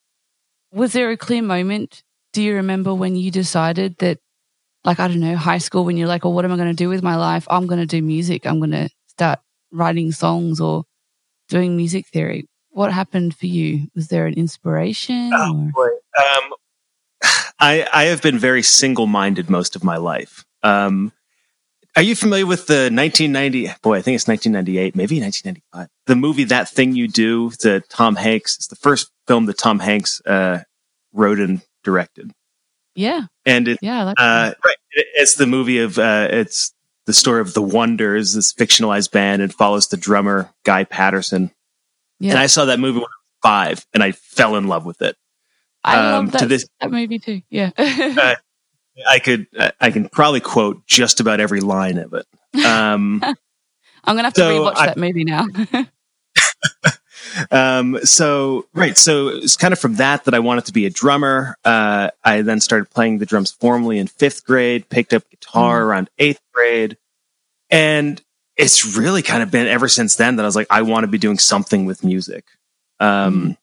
was 0.71 0.93
there 0.93 1.11
a 1.11 1.17
clear 1.17 1.41
moment? 1.41 2.03
Do 2.31 2.41
you 2.41 2.55
remember 2.55 2.93
when 2.93 3.15
you 3.15 3.31
decided 3.31 3.97
that, 3.99 4.19
like, 4.83 4.99
I 4.99 5.07
don't 5.07 5.19
know, 5.19 5.35
high 5.35 5.59
school, 5.59 5.85
when 5.85 5.97
you're 5.97 6.07
like, 6.07 6.23
well, 6.23 6.33
what 6.33 6.45
am 6.45 6.51
I 6.51 6.57
going 6.57 6.69
to 6.69 6.73
do 6.73 6.89
with 6.89 7.03
my 7.03 7.15
life? 7.15 7.47
I'm 7.49 7.67
going 7.67 7.79
to 7.79 7.85
do 7.85 8.01
music. 8.01 8.45
I'm 8.45 8.59
going 8.59 8.71
to 8.71 8.89
start 9.07 9.39
writing 9.71 10.11
songs 10.11 10.59
or 10.59 10.85
doing 11.49 11.77
music 11.77 12.07
theory 12.07 12.47
what 12.73 12.91
happened 12.91 13.35
for 13.35 13.45
you? 13.45 13.87
Was 13.95 14.07
there 14.07 14.25
an 14.25 14.33
inspiration? 14.33 15.31
Oh, 15.33 15.71
um, 16.17 16.53
I, 17.59 17.87
I 17.93 18.03
have 18.05 18.21
been 18.21 18.37
very 18.37 18.63
single 18.63 19.07
minded 19.07 19.49
most 19.49 19.75
of 19.75 19.83
my 19.83 19.97
life. 19.97 20.43
Um, 20.63 21.11
are 21.95 22.01
you 22.01 22.15
familiar 22.15 22.45
with 22.45 22.67
the 22.67 22.89
1990? 22.91 23.71
Boy, 23.81 23.97
I 23.97 24.01
think 24.01 24.15
it's 24.15 24.27
1998, 24.27 24.95
maybe 24.95 25.21
1995. 25.21 25.89
The 26.07 26.15
movie 26.15 26.43
That 26.45 26.69
Thing 26.69 26.95
You 26.95 27.07
Do, 27.07 27.49
the 27.49 27.83
Tom 27.89 28.15
Hanks. 28.15 28.55
It's 28.55 28.67
the 28.67 28.75
first 28.75 29.11
film 29.27 29.45
that 29.45 29.57
Tom 29.57 29.79
Hanks 29.79 30.21
uh, 30.25 30.63
wrote 31.13 31.39
and 31.39 31.61
directed. 31.83 32.31
Yeah. 32.95 33.23
and 33.45 33.67
it, 33.67 33.79
yeah, 33.81 34.13
uh, 34.17 34.53
right, 34.63 34.75
it's 34.93 35.35
the 35.35 35.47
movie 35.47 35.79
of 35.79 35.97
uh, 35.97 36.27
it's 36.29 36.73
the 37.05 37.13
story 37.13 37.41
of 37.41 37.53
the 37.53 37.61
Wonders, 37.61 38.33
this 38.33 38.53
fictionalized 38.53 39.11
band, 39.11 39.41
and 39.41 39.53
follows 39.53 39.87
the 39.87 39.97
drummer 39.97 40.51
Guy 40.63 40.83
Patterson. 40.83 41.51
Yeah. 42.19 42.31
And 42.31 42.39
I 42.39 42.45
saw 42.45 42.65
that 42.65 42.79
movie 42.79 42.99
when 42.99 43.05
I 43.05 43.05
was 43.05 43.41
five, 43.41 43.85
and 43.93 44.03
I 44.03 44.11
fell 44.11 44.55
in 44.55 44.67
love 44.67 44.85
with 44.85 45.01
it. 45.01 45.17
I 45.83 45.97
um, 45.97 46.25
love 46.25 46.33
that, 46.33 46.49
this, 46.49 46.67
that 46.79 46.91
movie 46.91 47.19
too. 47.19 47.41
Yeah, 47.49 47.71
uh, 47.77 48.35
I 49.07 49.19
could 49.19 49.47
I 49.79 49.91
can 49.91 50.09
probably 50.09 50.39
quote 50.39 50.85
just 50.85 51.19
about 51.19 51.39
every 51.39 51.61
line 51.61 51.97
of 51.97 52.13
it. 52.13 52.25
Um, 52.65 53.21
I'm 54.03 54.15
gonna 54.15 54.23
have 54.23 54.33
to 54.33 54.41
so 54.41 54.65
rewatch 54.65 54.77
I, 54.77 54.85
that 54.87 54.97
movie 54.97 55.23
now. 55.23 55.47
um, 57.51 57.99
so 58.03 58.67
right, 58.73 58.97
so 58.97 59.29
it's 59.29 59.57
kind 59.57 59.71
of 59.71 59.79
from 59.79 59.95
that 59.95 60.25
that 60.25 60.33
I 60.33 60.39
wanted 60.39 60.65
to 60.65 60.73
be 60.73 60.85
a 60.85 60.89
drummer. 60.89 61.57
Uh, 61.63 62.09
I 62.23 62.41
then 62.41 62.59
started 62.59 62.89
playing 62.89 63.19
the 63.19 63.25
drums 63.25 63.51
formally 63.51 63.97
in 63.97 64.07
fifth 64.07 64.45
grade. 64.45 64.89
Picked 64.89 65.13
up 65.13 65.29
guitar 65.29 65.81
mm. 65.81 65.85
around 65.85 66.09
eighth 66.19 66.41
grade, 66.53 66.97
and 67.69 68.21
it's 68.55 68.97
really 68.97 69.21
kind 69.21 69.41
of 69.41 69.49
been 69.49 69.67
ever 69.67 69.87
since 69.87 70.15
then 70.15 70.35
that 70.35 70.43
I 70.43 70.45
was 70.45 70.55
like, 70.55 70.67
I 70.69 70.83
want 70.83 71.05
to 71.05 71.07
be 71.07 71.17
doing 71.17 71.39
something 71.39 71.85
with 71.85 72.03
music. 72.03 72.45
Um, 72.99 73.41
mm. 73.41 73.57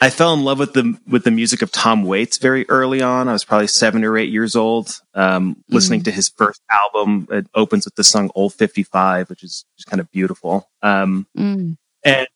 I 0.00 0.10
fell 0.10 0.34
in 0.34 0.44
love 0.44 0.58
with 0.58 0.72
the 0.72 0.98
with 1.06 1.24
the 1.24 1.30
music 1.30 1.62
of 1.62 1.72
Tom 1.72 2.02
Waits 2.02 2.38
very 2.38 2.68
early 2.68 3.00
on. 3.00 3.28
I 3.28 3.32
was 3.32 3.44
probably 3.44 3.68
seven 3.68 4.04
or 4.04 4.18
eight 4.18 4.30
years 4.30 4.56
old, 4.56 5.00
um, 5.14 5.62
listening 5.68 6.00
mm. 6.00 6.04
to 6.04 6.10
his 6.10 6.28
first 6.28 6.60
album. 6.70 7.26
It 7.30 7.46
opens 7.54 7.84
with 7.84 7.94
the 7.94 8.04
song 8.04 8.30
"Old 8.34 8.54
55," 8.54 9.30
which 9.30 9.42
is 9.42 9.64
just 9.78 9.88
kind 9.88 10.00
of 10.00 10.10
beautiful. 10.10 10.68
Um, 10.82 11.26
mm. 11.36 11.76
And 12.04 12.28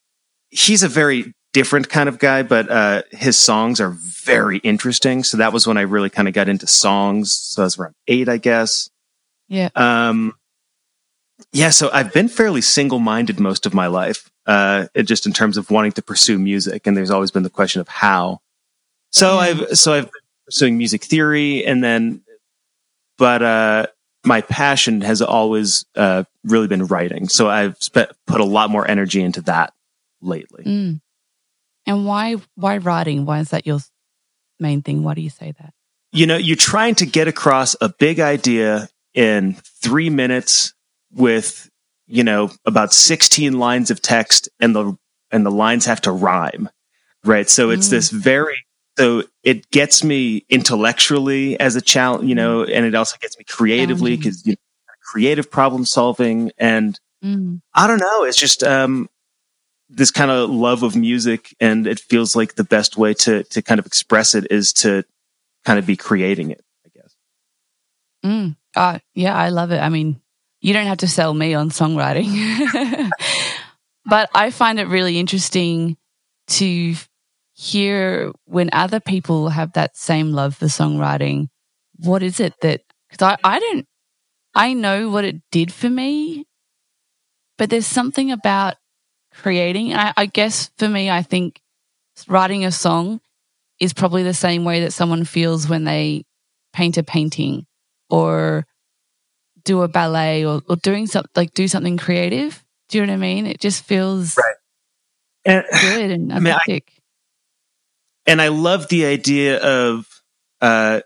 he's 0.50 0.82
a 0.82 0.88
very 0.88 1.34
different 1.52 1.88
kind 1.88 2.08
of 2.08 2.18
guy, 2.18 2.42
but 2.42 2.70
uh, 2.70 3.02
his 3.10 3.36
songs 3.36 3.80
are 3.80 3.90
very 3.90 4.58
interesting. 4.58 5.24
So 5.24 5.38
that 5.38 5.52
was 5.52 5.66
when 5.66 5.76
I 5.76 5.82
really 5.82 6.10
kind 6.10 6.28
of 6.28 6.34
got 6.34 6.48
into 6.48 6.66
songs. 6.66 7.32
So 7.32 7.62
I 7.62 7.64
was 7.64 7.78
around 7.78 7.94
eight, 8.06 8.28
I 8.28 8.36
guess. 8.36 8.88
Yeah. 9.48 9.70
Um, 9.74 10.34
yeah. 11.52 11.70
So 11.70 11.90
I've 11.92 12.12
been 12.12 12.28
fairly 12.28 12.60
single 12.60 12.98
minded 12.98 13.40
most 13.40 13.66
of 13.66 13.74
my 13.74 13.86
life, 13.86 14.30
uh, 14.48 14.86
just 15.04 15.26
in 15.26 15.32
terms 15.32 15.56
of 15.56 15.70
wanting 15.70 15.92
to 15.92 16.02
pursue 16.02 16.38
music. 16.38 16.88
And 16.88 16.96
there's 16.96 17.10
always 17.12 17.30
been 17.30 17.44
the 17.44 17.50
question 17.50 17.80
of 17.80 17.86
how. 17.86 18.40
So 19.12 19.34
yeah. 19.34 19.38
I've, 19.38 19.78
so 19.78 19.92
I've 19.92 20.04
been 20.06 20.22
pursuing 20.46 20.76
music 20.76 21.04
theory 21.04 21.64
and 21.64 21.84
then, 21.84 22.22
but, 23.16 23.42
uh, 23.42 23.86
my 24.24 24.40
passion 24.40 25.02
has 25.02 25.22
always, 25.22 25.84
uh, 25.94 26.24
really 26.42 26.66
been 26.66 26.86
writing. 26.86 27.28
So 27.28 27.48
I've 27.48 27.76
spent, 27.80 28.10
put 28.26 28.40
a 28.40 28.44
lot 28.44 28.70
more 28.70 28.90
energy 28.90 29.22
into 29.22 29.42
that 29.42 29.72
lately. 30.20 30.64
Mm. 30.64 31.00
And 31.86 32.04
why 32.04 32.36
why 32.54 32.78
writing? 32.78 33.24
Why 33.24 33.40
is 33.40 33.50
that 33.50 33.66
your 33.66 33.78
main 34.60 34.82
thing? 34.82 35.04
Why 35.04 35.14
do 35.14 35.22
you 35.22 35.30
say 35.30 35.54
that? 35.58 35.72
You 36.12 36.26
know, 36.26 36.36
you're 36.36 36.56
trying 36.56 36.96
to 36.96 37.06
get 37.06 37.28
across 37.28 37.76
a 37.80 37.88
big 37.88 38.20
idea 38.20 38.88
in 39.14 39.56
three 39.82 40.10
minutes 40.10 40.74
with, 41.12 41.67
you 42.08 42.24
know, 42.24 42.50
about 42.64 42.92
16 42.92 43.58
lines 43.58 43.90
of 43.90 44.02
text 44.02 44.48
and 44.60 44.74
the 44.74 44.96
and 45.30 45.44
the 45.44 45.50
lines 45.50 45.84
have 45.86 46.00
to 46.02 46.12
rhyme. 46.12 46.68
Right. 47.24 47.48
So 47.48 47.70
it's 47.70 47.88
mm. 47.88 47.90
this 47.90 48.10
very 48.10 48.56
so 48.98 49.22
it 49.44 49.70
gets 49.70 50.02
me 50.02 50.44
intellectually 50.48 51.58
as 51.60 51.76
a 51.76 51.80
challenge, 51.80 52.28
you 52.28 52.34
know, 52.34 52.64
and 52.64 52.84
it 52.84 52.94
also 52.94 53.16
gets 53.20 53.38
me 53.38 53.44
creatively 53.44 54.16
because 54.16 54.44
you 54.44 54.52
know, 54.52 54.92
creative 55.02 55.50
problem 55.50 55.84
solving 55.84 56.50
and 56.58 56.98
mm. 57.24 57.60
I 57.74 57.86
don't 57.86 58.00
know. 58.00 58.24
It's 58.24 58.38
just 58.38 58.64
um, 58.64 59.08
this 59.88 60.10
kind 60.10 60.30
of 60.30 60.50
love 60.50 60.82
of 60.82 60.94
music 60.94 61.54
and 61.60 61.86
it 61.86 62.00
feels 62.00 62.36
like 62.36 62.54
the 62.54 62.64
best 62.64 62.96
way 62.96 63.14
to 63.14 63.42
to 63.44 63.62
kind 63.62 63.78
of 63.78 63.86
express 63.86 64.34
it 64.34 64.46
is 64.50 64.72
to 64.72 65.04
kind 65.64 65.78
of 65.78 65.86
be 65.86 65.96
creating 65.96 66.50
it 66.50 66.62
i 66.84 66.88
guess 66.94 67.16
mm, 68.24 68.56
uh, 68.76 68.98
yeah 69.14 69.34
i 69.34 69.48
love 69.48 69.72
it 69.72 69.78
i 69.78 69.88
mean 69.88 70.20
you 70.60 70.72
don't 70.72 70.86
have 70.86 70.98
to 70.98 71.08
sell 71.08 71.32
me 71.32 71.54
on 71.54 71.70
songwriting 71.70 73.10
but 74.04 74.28
i 74.34 74.50
find 74.50 74.78
it 74.78 74.88
really 74.88 75.18
interesting 75.18 75.96
to 76.46 76.94
hear 77.54 78.32
when 78.44 78.70
other 78.72 79.00
people 79.00 79.48
have 79.48 79.72
that 79.72 79.96
same 79.96 80.32
love 80.32 80.56
for 80.56 80.66
songwriting 80.66 81.48
what 81.98 82.22
is 82.22 82.40
it 82.40 82.54
that 82.62 82.82
because 83.10 83.36
I, 83.42 83.56
I 83.56 83.58
don't 83.58 83.86
i 84.54 84.72
know 84.72 85.10
what 85.10 85.24
it 85.24 85.40
did 85.50 85.72
for 85.72 85.90
me 85.90 86.46
but 87.58 87.70
there's 87.70 87.86
something 87.86 88.30
about 88.30 88.76
creating. 89.34 89.94
I, 89.94 90.12
I 90.16 90.26
guess 90.26 90.70
for 90.78 90.88
me, 90.88 91.10
I 91.10 91.22
think 91.22 91.60
writing 92.26 92.64
a 92.64 92.72
song 92.72 93.20
is 93.80 93.92
probably 93.92 94.22
the 94.22 94.34
same 94.34 94.64
way 94.64 94.80
that 94.80 94.92
someone 94.92 95.24
feels 95.24 95.68
when 95.68 95.84
they 95.84 96.24
paint 96.72 96.96
a 96.96 97.02
painting 97.02 97.66
or 98.10 98.66
do 99.68 99.82
a 99.82 99.88
ballet 99.88 100.46
or, 100.46 100.62
or 100.66 100.76
doing 100.76 101.06
something 101.06 101.30
like 101.36 101.52
do 101.52 101.68
something 101.68 101.98
creative. 101.98 102.64
Do 102.88 102.96
you 102.98 103.06
know 103.06 103.12
what 103.12 103.18
I 103.18 103.20
mean? 103.20 103.46
It 103.46 103.60
just 103.60 103.84
feels 103.84 104.36
right. 104.36 104.54
And, 105.44 105.64
good 105.80 106.10
and 106.10 106.32
I 106.32 106.38
mean, 106.40 106.54
I, 106.54 106.80
and 108.26 108.40
I 108.40 108.48
love 108.48 108.88
the 108.88 109.04
idea 109.04 109.58
of, 109.58 110.06
uh, 110.62 111.02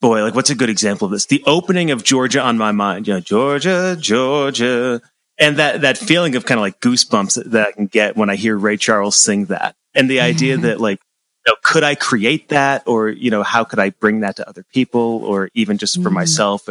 boy, 0.00 0.22
like 0.24 0.34
what's 0.34 0.50
a 0.50 0.56
good 0.56 0.68
example 0.68 1.06
of 1.06 1.12
this? 1.12 1.26
The 1.26 1.44
opening 1.46 1.92
of 1.92 2.02
Georgia 2.02 2.40
on 2.40 2.58
my 2.58 2.72
mind. 2.72 3.06
You 3.06 3.14
know, 3.14 3.20
Georgia, 3.20 3.96
Georgia, 3.98 5.00
and 5.38 5.56
that 5.58 5.82
that 5.82 5.96
feeling 5.96 6.34
of 6.34 6.44
kind 6.44 6.58
of 6.58 6.62
like 6.62 6.80
goosebumps 6.80 7.50
that 7.52 7.68
I 7.68 7.72
can 7.72 7.86
get 7.86 8.16
when 8.16 8.30
I 8.30 8.36
hear 8.36 8.56
Ray 8.56 8.78
Charles 8.78 9.16
sing 9.16 9.46
that, 9.46 9.76
and 9.94 10.10
the 10.10 10.20
idea 10.20 10.56
that 10.56 10.80
like, 10.80 10.98
you 11.46 11.52
know, 11.52 11.56
could 11.62 11.84
I 11.84 11.94
create 11.94 12.48
that, 12.48 12.82
or 12.86 13.08
you 13.08 13.30
know, 13.30 13.44
how 13.44 13.62
could 13.62 13.78
I 13.78 13.90
bring 13.90 14.20
that 14.20 14.36
to 14.36 14.48
other 14.48 14.64
people, 14.74 15.22
or 15.24 15.50
even 15.54 15.78
just 15.78 16.02
for 16.02 16.10
mm. 16.10 16.14
myself, 16.14 16.68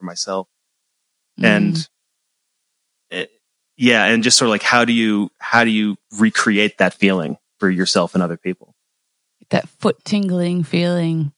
for 0.00 0.06
myself, 0.06 0.48
mm. 1.38 1.44
and 1.44 1.88
it, 3.10 3.30
yeah, 3.76 4.06
and 4.06 4.24
just 4.24 4.36
sort 4.36 4.48
of 4.48 4.50
like 4.50 4.62
how 4.62 4.84
do 4.84 4.92
you 4.92 5.30
how 5.38 5.62
do 5.62 5.70
you 5.70 5.96
recreate 6.18 6.78
that 6.78 6.94
feeling 6.94 7.36
for 7.58 7.70
yourself 7.70 8.14
and 8.14 8.22
other 8.22 8.36
people? 8.36 8.74
That 9.50 9.68
foot 9.68 10.04
tingling 10.04 10.64
feeling 10.64 11.32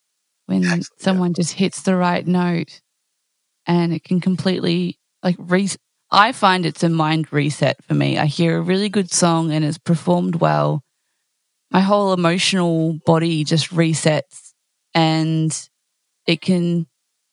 when 0.46 0.64
Excellent, 0.64 0.86
someone 0.98 1.30
yeah. 1.30 1.42
just 1.42 1.54
hits 1.54 1.82
the 1.82 1.96
right 1.96 2.26
note, 2.26 2.80
and 3.66 3.92
it 3.92 4.04
can 4.04 4.20
completely 4.20 4.98
like 5.22 5.36
re- 5.38 5.68
I 6.10 6.32
find 6.32 6.66
it's 6.66 6.82
a 6.82 6.90
mind 6.90 7.32
reset 7.32 7.82
for 7.84 7.94
me. 7.94 8.18
I 8.18 8.26
hear 8.26 8.58
a 8.58 8.62
really 8.62 8.90
good 8.90 9.10
song 9.10 9.50
and 9.50 9.64
it's 9.64 9.78
performed 9.78 10.36
well. 10.36 10.82
My 11.70 11.80
whole 11.80 12.12
emotional 12.12 12.98
body 13.06 13.44
just 13.44 13.70
resets 13.70 14.52
and 14.94 15.58
it 16.26 16.42
can 16.42 16.86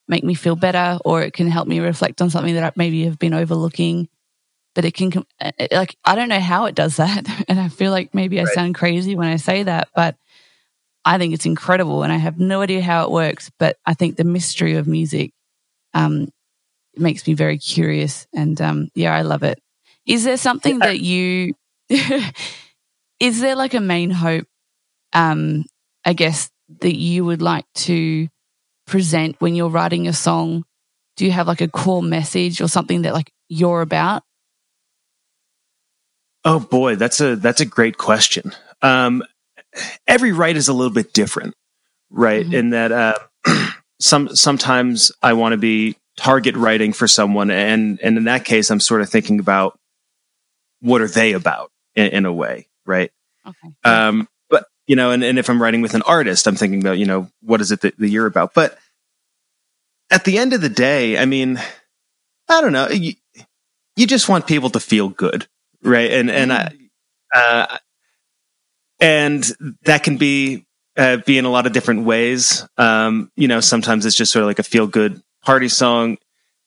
make 0.09 0.23
me 0.23 0.33
feel 0.33 0.55
better 0.55 0.97
or 1.05 1.21
it 1.21 1.33
can 1.33 1.47
help 1.47 1.67
me 1.67 1.79
reflect 1.79 2.21
on 2.21 2.29
something 2.29 2.55
that 2.55 2.63
I 2.63 2.71
maybe 2.75 3.05
have 3.05 3.19
been 3.19 3.33
overlooking. 3.33 4.09
But 4.75 4.85
it 4.85 4.93
can, 4.93 5.11
uh, 5.39 5.51
uh, 5.59 5.67
like, 5.71 5.95
I 6.03 6.15
don't 6.15 6.29
know 6.29 6.39
how 6.39 6.65
it 6.65 6.75
does 6.75 6.97
that. 6.97 7.27
And 7.47 7.59
I 7.59 7.69
feel 7.69 7.91
like 7.91 8.13
maybe 8.13 8.39
I 8.39 8.45
sound 8.45 8.75
crazy 8.75 9.15
when 9.15 9.27
I 9.27 9.37
say 9.37 9.63
that, 9.63 9.89
but 9.95 10.15
I 11.05 11.17
think 11.17 11.33
it's 11.33 11.45
incredible. 11.45 12.03
And 12.03 12.11
I 12.11 12.17
have 12.17 12.39
no 12.39 12.61
idea 12.61 12.81
how 12.81 13.03
it 13.03 13.11
works. 13.11 13.51
But 13.59 13.77
I 13.85 13.93
think 13.93 14.15
the 14.15 14.23
mystery 14.23 14.75
of 14.75 14.87
music 14.87 15.31
um, 15.93 16.29
makes 16.95 17.25
me 17.27 17.33
very 17.33 17.57
curious. 17.57 18.27
And 18.33 18.59
um, 18.61 18.89
yeah, 18.95 19.15
I 19.15 19.21
love 19.21 19.43
it. 19.43 19.61
Is 20.05 20.23
there 20.23 20.37
something 20.37 20.79
that 20.79 20.99
you, 20.99 21.53
is 23.19 23.39
there 23.39 23.55
like 23.55 23.73
a 23.73 23.79
main 23.79 24.09
hope, 24.11 24.47
um, 25.13 25.65
I 26.05 26.13
guess, 26.13 26.49
that 26.81 26.95
you 26.95 27.25
would 27.25 27.41
like 27.41 27.65
to 27.73 28.27
present 28.89 29.35
when 29.39 29.55
you're 29.55 29.69
writing 29.69 30.07
a 30.07 30.13
song? 30.13 30.65
Do 31.17 31.25
you 31.25 31.31
have 31.31 31.47
like 31.47 31.61
a 31.61 31.67
core 31.67 32.03
message 32.03 32.61
or 32.61 32.67
something 32.67 33.03
that 33.03 33.13
like 33.13 33.31
you're 33.47 33.81
about? 33.81 34.23
Oh 36.45 36.59
boy, 36.59 36.95
that's 36.95 37.19
a 37.19 37.35
that's 37.35 37.61
a 37.61 37.65
great 37.65 37.97
question. 37.97 38.53
Um, 38.81 39.23
every 40.07 40.31
write 40.31 40.57
is 40.57 40.69
a 40.69 40.73
little 40.73 40.93
bit 40.93 41.13
different, 41.13 41.55
right? 42.09 42.45
Mm-hmm. 42.45 42.53
In 42.53 42.69
that 42.71 42.91
uh, 42.91 43.15
some 43.99 44.35
sometimes 44.35 45.11
I 45.21 45.33
want 45.33 45.53
to 45.53 45.57
be 45.57 45.97
target 46.19 46.55
writing 46.57 46.91
for 46.91 47.07
someone 47.07 47.49
and 47.49 47.97
and 48.03 48.17
in 48.17 48.25
that 48.25 48.43
case 48.43 48.69
i'm 48.69 48.81
sort 48.81 48.99
of 48.99 49.09
thinking 49.09 49.39
about 49.39 49.79
what 50.81 51.01
are 51.01 51.07
they 51.07 51.31
about 51.31 51.71
in, 51.95 52.07
in 52.07 52.25
a 52.25 52.33
way 52.33 52.67
right 52.85 53.11
okay 53.47 53.73
um 53.85 54.27
you 54.89 54.95
know 54.97 55.11
and, 55.11 55.23
and 55.23 55.39
if 55.39 55.49
i'm 55.49 55.61
writing 55.61 55.81
with 55.81 55.93
an 55.93 56.01
artist 56.01 56.47
i'm 56.47 56.57
thinking 56.57 56.81
about 56.81 56.97
you 56.97 57.05
know 57.05 57.29
what 57.41 57.61
is 57.61 57.71
it 57.71 57.81
that, 57.81 57.97
that 57.97 58.09
you're 58.09 58.25
about? 58.25 58.53
But 58.53 58.77
at 60.11 60.25
the 60.25 60.37
end 60.37 60.53
of 60.53 60.61
the 60.61 60.69
day 60.69 61.17
i 61.17 61.25
mean 61.25 61.61
i 62.49 62.61
don't 62.61 62.73
know 62.73 62.89
you, 62.89 63.13
you 63.95 64.07
just 64.07 64.27
want 64.27 64.47
people 64.47 64.71
to 64.71 64.79
feel 64.79 65.09
good 65.09 65.47
right? 65.83 66.11
And 66.11 66.29
and 66.29 66.51
i 66.51 66.73
uh 67.33 67.77
and 68.99 69.43
that 69.83 70.03
can 70.03 70.17
be 70.17 70.65
uh, 70.97 71.17
be 71.25 71.37
in 71.37 71.45
a 71.45 71.49
lot 71.49 71.65
of 71.65 71.71
different 71.71 72.03
ways. 72.03 72.67
Um, 72.77 73.31
you 73.35 73.47
know, 73.47 73.61
sometimes 73.61 74.05
it's 74.05 74.17
just 74.17 74.31
sort 74.33 74.43
of 74.43 74.47
like 74.47 74.59
a 74.59 74.63
feel 74.63 74.87
good 74.87 75.21
party 75.43 75.69
song. 75.69 76.17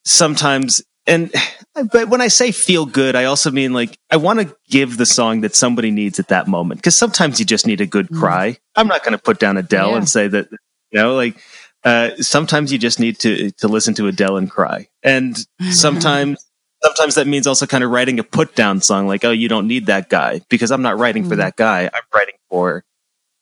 Sometimes 0.04 0.82
and 1.06 1.30
but 1.74 2.08
when 2.08 2.20
I 2.20 2.28
say 2.28 2.52
feel 2.52 2.84
good, 2.84 3.16
I 3.16 3.24
also 3.24 3.50
mean 3.50 3.72
like 3.72 3.98
I 4.10 4.16
want 4.16 4.40
to 4.40 4.54
give 4.68 4.96
the 4.96 5.06
song 5.06 5.40
that 5.40 5.54
somebody 5.54 5.90
needs 5.90 6.18
at 6.18 6.28
that 6.28 6.46
moment 6.46 6.80
because 6.80 6.96
sometimes 6.96 7.38
you 7.38 7.46
just 7.46 7.66
need 7.66 7.80
a 7.80 7.86
good 7.86 8.08
mm. 8.08 8.18
cry. 8.18 8.58
I'm 8.76 8.88
not 8.88 9.02
going 9.02 9.16
to 9.16 9.22
put 9.22 9.38
down 9.38 9.56
Adele 9.56 9.90
yeah. 9.90 9.96
and 9.96 10.08
say 10.08 10.28
that 10.28 10.48
You 10.50 10.58
know, 11.00 11.14
like 11.14 11.36
uh, 11.84 12.10
sometimes 12.16 12.72
you 12.72 12.78
just 12.78 13.00
need 13.00 13.18
to 13.20 13.50
to 13.52 13.68
listen 13.68 13.94
to 13.94 14.06
Adele 14.06 14.36
and 14.36 14.50
cry, 14.50 14.88
and 15.02 15.36
sometimes 15.70 16.46
sometimes 16.82 17.14
that 17.14 17.26
means 17.26 17.46
also 17.46 17.66
kind 17.66 17.82
of 17.82 17.90
writing 17.90 18.18
a 18.18 18.24
put 18.24 18.54
down 18.54 18.80
song, 18.80 19.06
like 19.06 19.24
oh 19.24 19.30
you 19.30 19.48
don't 19.48 19.66
need 19.66 19.86
that 19.86 20.10
guy 20.10 20.42
because 20.50 20.70
I'm 20.70 20.82
not 20.82 20.98
writing 20.98 21.24
for 21.24 21.34
mm. 21.34 21.38
that 21.38 21.56
guy. 21.56 21.84
I'm 21.84 22.02
writing 22.14 22.36
for 22.50 22.84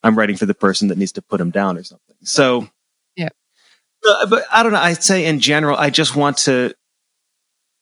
I'm 0.02 0.16
writing 0.16 0.36
for 0.36 0.46
the 0.46 0.54
person 0.54 0.88
that 0.88 0.98
needs 0.98 1.12
to 1.12 1.22
put 1.22 1.40
him 1.40 1.50
down 1.50 1.76
or 1.76 1.82
something. 1.82 2.16
So 2.22 2.68
yeah, 3.16 3.28
uh, 4.08 4.26
but 4.26 4.44
I 4.52 4.62
don't 4.62 4.72
know. 4.72 4.78
I'd 4.78 5.02
say 5.02 5.26
in 5.26 5.40
general, 5.40 5.76
I 5.76 5.90
just 5.90 6.14
want 6.14 6.38
to 6.38 6.74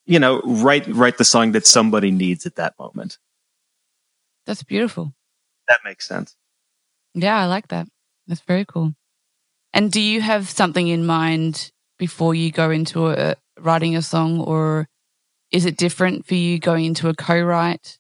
you 0.09 0.19
know 0.19 0.41
write 0.41 0.87
write 0.89 1.19
the 1.19 1.25
song 1.25 1.53
that 1.53 1.67
somebody 1.67 2.11
needs 2.11 2.47
at 2.47 2.57
that 2.57 2.75
moment. 2.79 3.19
That's 4.47 4.63
beautiful. 4.63 5.13
That 5.69 5.81
makes 5.85 6.09
sense. 6.09 6.35
Yeah, 7.15 7.39
I 7.39 7.47
like 7.47 7.69
that. 7.69 7.87
That's 8.27 8.41
very 8.41 8.65
cool. 8.65 8.95
And 9.75 9.93
do 9.93 10.01
you 10.01 10.21
have 10.23 10.49
something 10.49 10.89
in 10.89 11.05
mind 11.05 11.71
before 11.99 12.35
you 12.35 12.51
go 12.51 12.71
into 12.71 13.09
a, 13.09 13.37
writing 13.61 13.97
a 13.97 14.03
song, 14.03 14.41
or 14.41 14.89
is 15.51 15.67
it 15.67 15.77
different 15.77 16.27
for 16.27 16.35
you 16.35 16.59
going 16.59 16.87
into 16.87 17.09
a 17.09 17.15
co-write? 17.15 17.99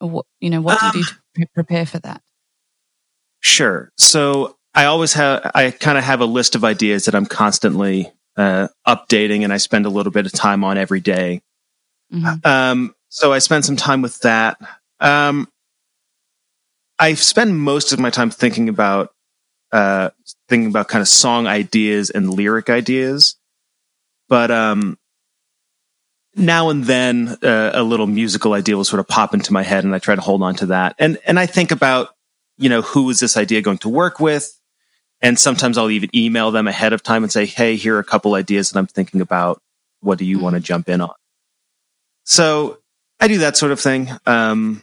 Or 0.00 0.10
what 0.10 0.26
you 0.40 0.50
know, 0.50 0.60
what 0.60 0.80
do 0.80 0.86
you 0.86 0.92
do 1.04 1.10
um, 1.10 1.16
to 1.36 1.46
prepare 1.54 1.86
for 1.86 2.00
that? 2.00 2.20
Sure. 3.40 3.92
So 3.96 4.56
I 4.74 4.86
always 4.86 5.12
have, 5.12 5.50
I 5.54 5.70
kind 5.70 5.98
of 5.98 6.04
have 6.04 6.20
a 6.20 6.26
list 6.26 6.56
of 6.56 6.64
ideas 6.64 7.04
that 7.04 7.14
I'm 7.14 7.26
constantly 7.26 8.12
uh, 8.36 8.68
updating, 8.86 9.44
and 9.44 9.52
I 9.52 9.58
spend 9.58 9.86
a 9.86 9.90
little 9.90 10.12
bit 10.12 10.26
of 10.26 10.32
time 10.32 10.64
on 10.64 10.78
every 10.78 11.00
day. 11.00 11.42
Mm-hmm. 12.12 12.46
Um, 12.46 12.94
so 13.08 13.32
I 13.32 13.38
spend 13.38 13.64
some 13.64 13.76
time 13.76 14.02
with 14.02 14.18
that. 14.20 14.58
Um, 15.00 15.48
I 16.98 17.14
spend 17.14 17.58
most 17.58 17.92
of 17.92 17.98
my 17.98 18.10
time 18.10 18.30
thinking 18.30 18.68
about 18.68 19.12
uh, 19.72 20.10
thinking 20.48 20.68
about 20.68 20.88
kind 20.88 21.00
of 21.00 21.08
song 21.08 21.46
ideas 21.46 22.10
and 22.10 22.30
lyric 22.30 22.70
ideas, 22.70 23.36
but 24.28 24.50
um, 24.50 24.98
now 26.34 26.70
and 26.70 26.84
then 26.84 27.36
uh, 27.42 27.70
a 27.74 27.82
little 27.82 28.06
musical 28.06 28.52
idea 28.52 28.76
will 28.76 28.84
sort 28.84 29.00
of 29.00 29.08
pop 29.08 29.34
into 29.34 29.52
my 29.52 29.62
head, 29.62 29.84
and 29.84 29.94
I 29.94 29.98
try 29.98 30.14
to 30.14 30.20
hold 30.20 30.42
on 30.42 30.54
to 30.56 30.66
that. 30.66 30.94
And 30.98 31.18
and 31.26 31.38
I 31.38 31.46
think 31.46 31.70
about 31.70 32.10
you 32.58 32.68
know 32.68 32.82
who 32.82 33.10
is 33.10 33.20
this 33.20 33.36
idea 33.36 33.62
going 33.62 33.78
to 33.78 33.88
work 33.88 34.20
with, 34.20 34.58
and 35.22 35.38
sometimes 35.38 35.78
I'll 35.78 35.90
even 35.90 36.14
email 36.14 36.50
them 36.50 36.68
ahead 36.68 36.92
of 36.92 37.02
time 37.02 37.22
and 37.22 37.32
say, 37.32 37.46
hey, 37.46 37.76
here 37.76 37.96
are 37.96 38.00
a 38.00 38.04
couple 38.04 38.34
ideas 38.34 38.70
that 38.70 38.78
I'm 38.78 38.86
thinking 38.86 39.20
about. 39.20 39.62
What 40.00 40.18
do 40.18 40.24
you 40.24 40.40
want 40.40 40.54
to 40.54 40.58
mm-hmm. 40.58 40.64
jump 40.64 40.88
in 40.88 41.00
on? 41.00 41.14
So 42.24 42.78
I 43.20 43.28
do 43.28 43.38
that 43.38 43.56
sort 43.56 43.72
of 43.72 43.80
thing. 43.80 44.10
Um, 44.26 44.82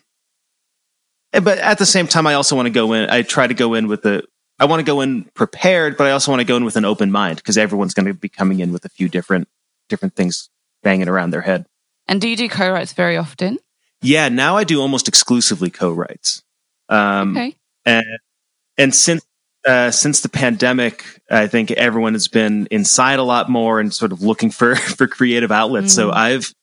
but 1.31 1.59
at 1.59 1.77
the 1.77 1.85
same 1.85 2.07
time, 2.07 2.25
I 2.25 2.33
also 2.35 2.55
want 2.55 2.67
to 2.67 2.71
go 2.71 2.93
in. 2.93 3.09
I 3.09 3.21
try 3.21 3.45
to 3.45 3.53
go 3.53 3.73
in 3.73 3.87
with 3.87 4.01
the 4.01 4.23
I 4.59 4.65
want 4.65 4.81
to 4.81 4.83
go 4.83 5.01
in 5.01 5.23
prepared, 5.35 5.95
but 5.95 6.07
I 6.07 6.11
also 6.11 6.31
want 6.31 6.41
to 6.41 6.45
go 6.45 6.57
in 6.57 6.65
with 6.65 6.75
an 6.75 6.85
open 6.85 7.11
mind 7.11 7.37
because 7.37 7.57
everyone's 7.57 7.93
going 7.93 8.07
to 8.07 8.13
be 8.13 8.27
coming 8.27 8.59
in 8.59 8.73
with 8.73 8.83
a 8.83 8.89
few 8.89 9.07
different 9.07 9.47
different 9.87 10.15
things 10.15 10.49
banging 10.83 11.07
around 11.07 11.31
their 11.31 11.41
head. 11.41 11.65
And 12.07 12.19
do 12.19 12.27
you 12.27 12.35
do 12.35 12.49
co-writes 12.49 12.93
very 12.93 13.17
often? 13.17 13.59
Yeah, 14.01 14.29
now 14.29 14.57
I 14.57 14.63
do 14.63 14.81
almost 14.81 15.07
exclusively 15.07 15.69
co-writes. 15.69 16.43
Um, 16.89 17.37
okay. 17.37 17.55
And 17.85 18.05
and 18.77 18.95
since 18.95 19.23
uh, 19.65 19.91
since 19.91 20.21
the 20.21 20.29
pandemic, 20.29 21.05
I 21.29 21.47
think 21.47 21.71
everyone 21.71 22.13
has 22.13 22.27
been 22.27 22.67
inside 22.71 23.19
a 23.19 23.23
lot 23.23 23.49
more 23.49 23.79
and 23.79 23.93
sort 23.93 24.11
of 24.11 24.21
looking 24.21 24.51
for 24.51 24.75
for 24.97 25.07
creative 25.07 25.51
outlets. 25.51 25.93
Mm. 25.93 25.95
So 25.95 26.11
I've, 26.11 26.53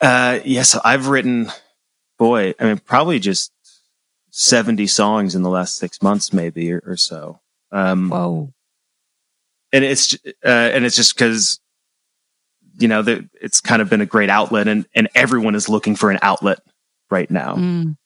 uh, 0.00 0.40
yes, 0.44 0.76
I've 0.84 1.08
written, 1.08 1.50
boy, 2.18 2.54
I 2.58 2.64
mean, 2.64 2.78
probably 2.78 3.18
just 3.18 3.52
70 4.30 4.86
songs 4.88 5.34
in 5.34 5.42
the 5.42 5.50
last 5.50 5.76
six 5.76 6.02
months, 6.02 6.32
maybe 6.32 6.72
or, 6.72 6.82
or 6.84 6.96
so. 6.96 7.40
Um, 7.70 8.10
Whoa. 8.10 8.52
And 9.72 9.84
it's, 9.84 10.14
uh, 10.44 10.48
and 10.48 10.84
it's 10.84 10.96
just 10.96 11.14
because, 11.14 11.60
you 12.78 12.88
know, 12.88 13.02
the, 13.02 13.28
it's 13.40 13.60
kind 13.60 13.82
of 13.82 13.88
been 13.88 14.00
a 14.00 14.06
great 14.06 14.30
outlet 14.30 14.68
and, 14.68 14.86
and 14.94 15.08
everyone 15.14 15.54
is 15.54 15.68
looking 15.68 15.96
for 15.96 16.10
an 16.10 16.18
outlet 16.22 16.60
right 17.10 17.30
now. 17.30 17.54
Mm. 17.56 17.96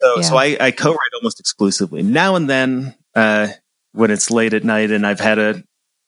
So, 0.00 0.16
yeah. 0.16 0.22
so 0.22 0.36
I, 0.36 0.56
I 0.60 0.70
co-write 0.70 0.98
almost 1.14 1.40
exclusively 1.40 2.02
now 2.02 2.36
and 2.36 2.48
then, 2.48 2.94
uh, 3.14 3.48
when 3.92 4.10
it's 4.10 4.30
late 4.30 4.54
at 4.54 4.64
night 4.64 4.90
and 4.90 5.06
I've 5.06 5.20
had 5.20 5.38
a, 5.38 5.62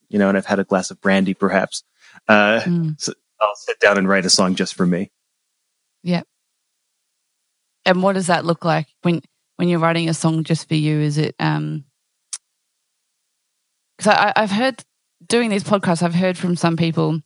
you 0.09 0.19
know, 0.19 0.29
and 0.29 0.37
I've 0.37 0.47
had 0.47 0.59
a 0.59 0.65
glass 0.65 0.91
of 0.91 1.01
brandy 1.01 1.35
perhaps, 1.35 1.83
uh, 2.29 2.61
mm. 2.61 3.01
so 3.01 3.13
I'll 3.41 3.57
sit 3.57 3.81
down 3.81 3.99
and 3.99 4.09
write 4.09 4.27
a 4.27 4.31
song 4.31 4.55
just 4.55 4.75
for 4.75 4.87
me. 4.87 5.11
Yep. 6.03 6.27
And 7.85 8.03
what 8.03 8.15
does 8.15 8.27
that 8.29 8.45
look 8.45 8.65
like 8.65 8.89
when, 9.03 9.23
when 9.57 9.69
you're 9.69 9.79
writing 9.79 10.09
a 10.09 10.15
song 10.15 10.45
just 10.45 10.69
for 10.69 10.75
you? 10.75 11.01
Is 11.01 11.19
it 11.19 11.35
um 11.39 11.85
because 13.97 14.13
I, 14.13 14.33
I've 14.37 14.51
heard 14.51 14.85
doing 15.27 15.51
these 15.51 15.65
podcasts, 15.65 16.03
I've 16.03 16.15
heard 16.15 16.37
from 16.37 16.57
some 16.57 16.77
people 16.77 17.21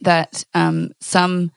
that 0.00 0.44
um, 0.54 0.90
some 1.00 1.52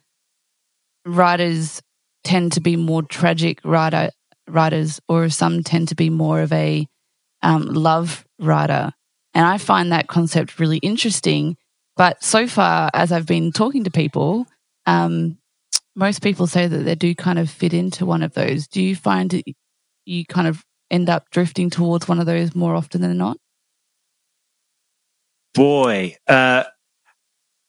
writers 1.05 1.81
tend 2.23 2.53
to 2.53 2.61
be 2.61 2.75
more 2.75 3.03
tragic 3.03 3.59
writer 3.63 4.11
writers, 4.47 4.99
or 5.07 5.29
some 5.29 5.63
tend 5.63 5.87
to 5.89 5.95
be 5.95 6.09
more 6.09 6.41
of 6.41 6.53
a 6.53 6.87
um, 7.41 7.65
love 7.65 8.25
writer. 8.39 8.93
And 9.33 9.45
I 9.45 9.57
find 9.57 9.91
that 9.91 10.07
concept 10.07 10.59
really 10.59 10.77
interesting. 10.77 11.57
But 11.97 12.23
so 12.23 12.47
far, 12.47 12.89
as 12.93 13.11
I've 13.11 13.25
been 13.25 13.51
talking 13.51 13.83
to 13.85 13.91
people, 13.91 14.47
um, 14.85 15.37
most 15.95 16.21
people 16.21 16.47
say 16.47 16.67
that 16.67 16.77
they 16.77 16.95
do 16.95 17.15
kind 17.15 17.39
of 17.39 17.49
fit 17.49 17.73
into 17.73 18.05
one 18.05 18.23
of 18.23 18.33
those. 18.33 18.67
Do 18.67 18.81
you 18.81 18.95
find 18.95 19.33
it, 19.33 19.45
you 20.05 20.25
kind 20.25 20.47
of 20.47 20.63
end 20.91 21.09
up 21.09 21.29
drifting 21.31 21.69
towards 21.69 22.07
one 22.07 22.19
of 22.19 22.25
those 22.25 22.53
more 22.55 22.75
often 22.75 23.01
than 23.01 23.17
not? 23.17 23.37
Boy, 25.53 26.17
uh, 26.27 26.65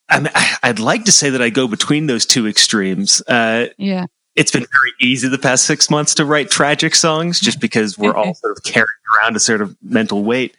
I 0.08 0.56
I'd 0.62 0.78
like 0.78 1.04
to 1.04 1.12
say 1.12 1.30
that 1.30 1.42
I 1.42 1.50
go 1.50 1.68
between 1.68 2.06
those 2.06 2.26
two 2.26 2.46
extremes. 2.46 3.22
Uh, 3.26 3.66
yeah. 3.78 4.06
It's 4.36 4.52
been 4.52 4.66
very 4.70 4.92
easy 5.00 5.28
the 5.28 5.38
past 5.38 5.64
six 5.64 5.88
months 5.88 6.14
to 6.16 6.24
write 6.24 6.50
tragic 6.50 6.94
songs 6.94 7.40
just 7.40 7.60
because 7.60 7.96
we're 7.96 8.14
all 8.14 8.34
sort 8.42 8.56
of 8.56 8.62
carrying 8.62 8.86
around 9.18 9.34
a 9.34 9.40
sort 9.40 9.62
of 9.62 9.76
mental 9.82 10.22
weight. 10.22 10.56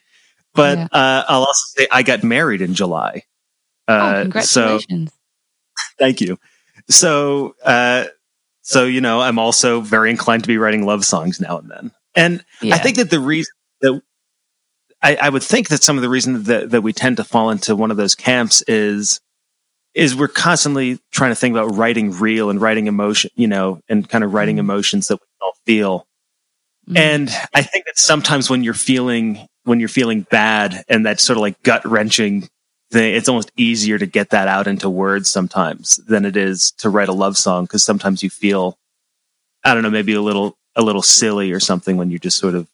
But 0.54 0.80
yeah. 0.80 0.88
uh, 0.92 1.26
I'll 1.28 1.44
also 1.44 1.82
say 1.82 1.88
I 1.92 2.02
got 2.04 2.24
married 2.24 2.62
in 2.62 2.74
July. 2.74 3.24
Uh, 3.88 3.92
oh, 3.92 4.22
congratulations. 4.24 5.12
So, 5.12 5.86
thank 6.00 6.22
you. 6.22 6.40
So, 6.90 7.56
uh, 7.64 8.06
so, 8.64 8.86
you 8.86 9.00
know, 9.00 9.22
I'm 9.22 9.40
also 9.40 9.80
very 9.82 10.10
inclined 10.10 10.44
to 10.44 10.48
be 10.48 10.58
writing 10.58 10.86
love 10.86 11.06
songs 11.06 11.40
now 11.40 11.60
and 11.60 11.70
then. 11.70 11.92
And 12.16 12.46
yeah. 12.62 12.76
I 12.76 12.80
think 12.80 12.98
that 12.98 13.10
the 13.10 13.20
reason 13.20 13.54
that 13.82 14.02
I, 15.02 15.16
I, 15.16 15.30
would 15.30 15.44
think 15.44 15.70
that 15.70 15.84
some 15.84 15.98
of 15.98 16.02
the 16.02 16.10
reason 16.10 16.44
that, 16.44 16.72
that 16.72 16.82
we 16.82 16.92
tend 16.92 17.18
to 17.18 17.24
fall 17.24 17.52
into 17.52 17.76
one 17.76 17.92
of 17.92 17.98
those 17.98 18.16
camps 18.16 18.64
is 18.64 19.22
is 19.98 20.16
we're 20.16 20.28
constantly 20.28 21.00
trying 21.12 21.32
to 21.32 21.36
think 21.36 21.54
about 21.54 21.76
writing 21.76 22.12
real 22.12 22.52
and 22.52 22.62
writing 22.62 22.86
emotion, 22.86 23.32
you 23.36 23.48
know, 23.48 23.82
and 23.90 24.08
kind 24.08 24.24
of 24.24 24.32
writing 24.32 24.58
mm. 24.58 24.60
emotions 24.60 25.08
that 25.08 25.20
we 25.20 25.28
all 25.42 25.54
feel. 25.66 26.08
Mm. 26.88 26.98
And 26.98 27.30
I 27.56 27.64
think 27.64 27.86
that 27.86 27.98
sometimes 27.98 28.48
when 28.48 28.64
you're 28.64 28.76
feeling 28.76 29.48
when 29.64 29.80
you're 29.80 29.90
feeling 29.90 30.22
bad 30.22 30.84
and 30.88 31.06
that 31.06 31.20
sort 31.20 31.36
of 31.36 31.42
like 31.42 31.62
gut 31.64 31.84
wrenching 31.84 32.48
thing, 32.92 33.16
it's 33.16 33.28
almost 33.28 33.52
easier 33.58 33.98
to 33.98 34.06
get 34.06 34.30
that 34.30 34.48
out 34.48 34.68
into 34.68 34.90
words 34.90 35.30
sometimes 35.30 35.98
than 36.08 36.26
it 36.26 36.38
is 36.38 36.72
to 36.74 36.90
write 36.90 37.10
a 37.10 37.14
love 37.14 37.36
song 37.36 37.66
because 37.66 37.84
sometimes 37.84 38.22
you 38.22 38.30
feel, 38.30 38.78
I 39.66 39.74
don't 39.74 39.84
know, 39.84 39.90
maybe 39.90 40.14
a 40.14 40.22
little 40.22 40.58
a 40.76 40.84
little 40.84 41.02
silly 41.02 41.52
or 41.52 41.60
something 41.60 41.98
when 41.98 42.12
you're 42.12 42.20
just 42.20 42.38
sort 42.38 42.54
of 42.54 42.68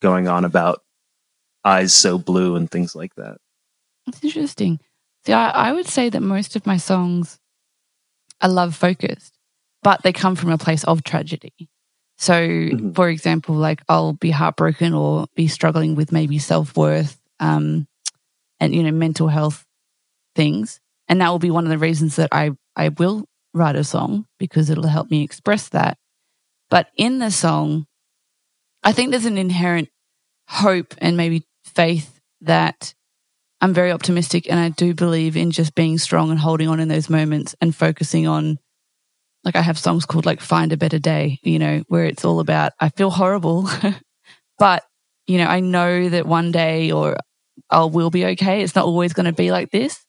going 0.00 0.28
on 0.28 0.44
about 0.44 0.82
eyes 1.64 1.92
so 1.92 2.16
blue 2.16 2.54
and 2.54 2.70
things 2.70 2.94
like 2.94 3.14
that. 3.16 3.38
That's 4.06 4.22
interesting. 4.22 4.78
See, 5.26 5.32
I, 5.32 5.50
I 5.50 5.72
would 5.72 5.86
say 5.86 6.08
that 6.08 6.20
most 6.20 6.56
of 6.56 6.66
my 6.66 6.76
songs 6.76 7.38
are 8.40 8.48
love 8.48 8.74
focused, 8.74 9.34
but 9.82 10.02
they 10.02 10.12
come 10.12 10.36
from 10.36 10.50
a 10.50 10.58
place 10.58 10.84
of 10.84 11.04
tragedy. 11.04 11.68
So, 12.16 12.34
mm-hmm. 12.34 12.92
for 12.92 13.08
example, 13.08 13.54
like 13.54 13.82
I'll 13.88 14.12
be 14.12 14.30
heartbroken 14.30 14.94
or 14.94 15.26
be 15.34 15.48
struggling 15.48 15.94
with 15.94 16.12
maybe 16.12 16.38
self 16.38 16.76
worth, 16.76 17.20
um, 17.38 17.86
and 18.60 18.74
you 18.74 18.82
know 18.82 18.92
mental 18.92 19.28
health 19.28 19.64
things 20.36 20.80
and 21.08 21.20
that 21.20 21.30
will 21.30 21.40
be 21.40 21.50
one 21.50 21.64
of 21.64 21.70
the 21.70 21.78
reasons 21.78 22.16
that 22.16 22.28
i 22.30 22.50
i 22.76 22.88
will 22.90 23.24
write 23.52 23.74
a 23.74 23.82
song 23.82 24.26
because 24.38 24.70
it'll 24.70 24.86
help 24.86 25.10
me 25.10 25.24
express 25.24 25.68
that 25.70 25.98
but 26.68 26.88
in 26.96 27.18
the 27.18 27.30
song 27.30 27.86
i 28.84 28.92
think 28.92 29.10
there's 29.10 29.24
an 29.24 29.38
inherent 29.38 29.88
hope 30.48 30.94
and 30.98 31.16
maybe 31.16 31.42
faith 31.64 32.20
that 32.40 32.94
i'm 33.60 33.74
very 33.74 33.92
optimistic 33.92 34.50
and 34.50 34.58
i 34.58 34.68
do 34.68 34.94
believe 34.94 35.36
in 35.36 35.50
just 35.50 35.74
being 35.74 35.98
strong 35.98 36.30
and 36.30 36.38
holding 36.38 36.68
on 36.68 36.80
in 36.80 36.88
those 36.88 37.10
moments 37.10 37.54
and 37.60 37.74
focusing 37.74 38.26
on 38.26 38.58
like 39.44 39.56
i 39.56 39.62
have 39.62 39.78
songs 39.78 40.06
called 40.06 40.26
like 40.26 40.40
find 40.40 40.72
a 40.72 40.76
better 40.76 40.98
day 40.98 41.38
you 41.42 41.58
know 41.58 41.82
where 41.88 42.04
it's 42.04 42.24
all 42.24 42.40
about 42.40 42.72
i 42.80 42.88
feel 42.88 43.10
horrible 43.10 43.68
but 44.58 44.84
you 45.26 45.38
know 45.38 45.46
i 45.46 45.60
know 45.60 46.08
that 46.08 46.26
one 46.26 46.52
day 46.52 46.90
or 46.92 47.16
I 47.70 47.84
will 47.84 48.10
be 48.10 48.26
okay. 48.26 48.62
It's 48.62 48.74
not 48.74 48.84
always 48.86 49.12
going 49.12 49.26
to 49.26 49.32
be 49.32 49.52
like 49.52 49.70
this. 49.70 50.04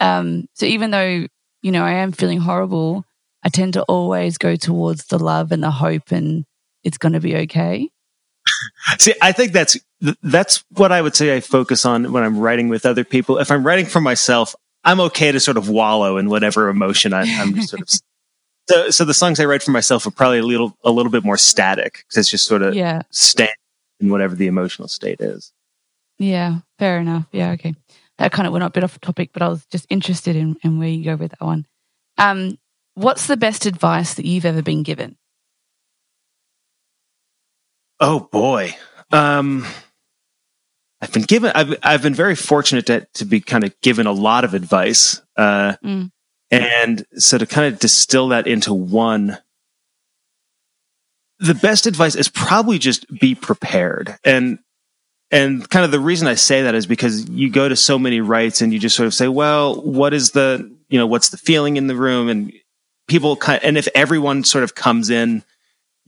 Um, 0.00 0.46
so 0.54 0.66
even 0.66 0.90
though, 0.90 1.26
you 1.62 1.72
know, 1.72 1.84
I 1.84 1.94
am 1.94 2.12
feeling 2.12 2.40
horrible, 2.40 3.04
I 3.44 3.48
tend 3.48 3.74
to 3.74 3.82
always 3.84 4.38
go 4.38 4.56
towards 4.56 5.06
the 5.06 5.18
love 5.18 5.52
and 5.52 5.62
the 5.62 5.70
hope 5.70 6.10
and 6.12 6.44
it's 6.82 6.98
going 6.98 7.12
to 7.14 7.20
be 7.20 7.36
okay. 7.36 7.90
See, 8.98 9.14
I 9.22 9.32
think 9.32 9.52
that's 9.52 9.76
that's 10.22 10.64
what 10.70 10.92
I 10.92 11.00
would 11.00 11.16
say 11.16 11.34
I 11.34 11.40
focus 11.40 11.84
on 11.84 12.12
when 12.12 12.22
I'm 12.22 12.38
writing 12.38 12.68
with 12.68 12.84
other 12.84 13.04
people. 13.04 13.38
If 13.38 13.50
I'm 13.50 13.66
writing 13.66 13.86
for 13.86 14.00
myself, 14.00 14.54
I'm 14.84 15.00
okay 15.00 15.32
to 15.32 15.40
sort 15.40 15.56
of 15.56 15.68
wallow 15.68 16.18
in 16.18 16.28
whatever 16.28 16.68
emotion 16.68 17.12
I, 17.12 17.24
am 17.24 17.60
sort 17.62 17.82
of. 17.82 17.88
So, 18.68 18.90
so 18.90 19.04
the 19.04 19.14
songs 19.14 19.40
I 19.40 19.44
write 19.44 19.62
for 19.62 19.70
myself 19.70 20.06
are 20.06 20.10
probably 20.10 20.38
a 20.38 20.42
little 20.42 20.76
a 20.84 20.90
little 20.90 21.12
bit 21.12 21.24
more 21.24 21.36
static 21.36 21.98
because 21.98 22.18
it's 22.18 22.30
just 22.30 22.46
sort 22.46 22.62
of 22.62 22.74
yeah. 22.74 23.02
stand 23.10 23.50
in 24.00 24.10
whatever 24.10 24.34
the 24.34 24.46
emotional 24.46 24.88
state 24.88 25.20
is. 25.20 25.52
Yeah, 26.18 26.60
fair 26.78 26.98
enough. 26.98 27.26
Yeah, 27.32 27.52
okay. 27.52 27.74
That 28.18 28.32
kind 28.32 28.46
of 28.46 28.52
went 28.52 28.64
a 28.64 28.70
bit 28.70 28.84
off 28.84 29.00
topic, 29.00 29.30
but 29.32 29.42
I 29.42 29.48
was 29.48 29.66
just 29.66 29.86
interested 29.90 30.36
in, 30.36 30.56
in 30.62 30.78
where 30.78 30.88
you 30.88 31.04
go 31.04 31.16
with 31.16 31.32
that 31.32 31.44
one. 31.44 31.66
Um, 32.16 32.58
what's 32.94 33.26
the 33.26 33.36
best 33.36 33.66
advice 33.66 34.14
that 34.14 34.24
you've 34.24 34.44
ever 34.44 34.62
been 34.62 34.84
given? 34.84 35.16
Oh 38.06 38.20
boy. 38.20 38.76
Um, 39.12 39.66
I've 41.00 41.10
been 41.10 41.22
given, 41.22 41.52
I've, 41.54 41.74
I've 41.82 42.02
been 42.02 42.14
very 42.14 42.34
fortunate 42.34 42.84
to, 42.86 43.08
to 43.14 43.24
be 43.24 43.40
kind 43.40 43.64
of 43.64 43.80
given 43.80 44.06
a 44.06 44.12
lot 44.12 44.44
of 44.44 44.52
advice. 44.52 45.22
Uh, 45.38 45.76
mm. 45.82 46.10
and 46.50 47.06
so 47.16 47.38
to 47.38 47.46
kind 47.46 47.72
of 47.72 47.80
distill 47.80 48.28
that 48.28 48.46
into 48.46 48.74
one, 48.74 49.38
the 51.38 51.54
best 51.54 51.86
advice 51.86 52.14
is 52.14 52.28
probably 52.28 52.78
just 52.78 53.06
be 53.08 53.34
prepared. 53.34 54.18
And, 54.22 54.58
and 55.30 55.66
kind 55.70 55.86
of 55.86 55.90
the 55.90 55.98
reason 55.98 56.28
I 56.28 56.34
say 56.34 56.64
that 56.64 56.74
is 56.74 56.84
because 56.86 57.26
you 57.30 57.48
go 57.48 57.70
to 57.70 57.74
so 57.74 57.98
many 57.98 58.20
writes 58.20 58.60
and 58.60 58.70
you 58.70 58.78
just 58.78 58.96
sort 58.96 59.06
of 59.06 59.14
say, 59.14 59.28
well, 59.28 59.80
what 59.80 60.12
is 60.12 60.32
the, 60.32 60.70
you 60.90 60.98
know, 60.98 61.06
what's 61.06 61.30
the 61.30 61.38
feeling 61.38 61.78
in 61.78 61.86
the 61.86 61.96
room? 61.96 62.28
And 62.28 62.52
people 63.08 63.34
kind 63.34 63.56
of, 63.62 63.66
and 63.66 63.78
if 63.78 63.88
everyone 63.94 64.44
sort 64.44 64.62
of 64.62 64.74
comes 64.74 65.08
in 65.08 65.42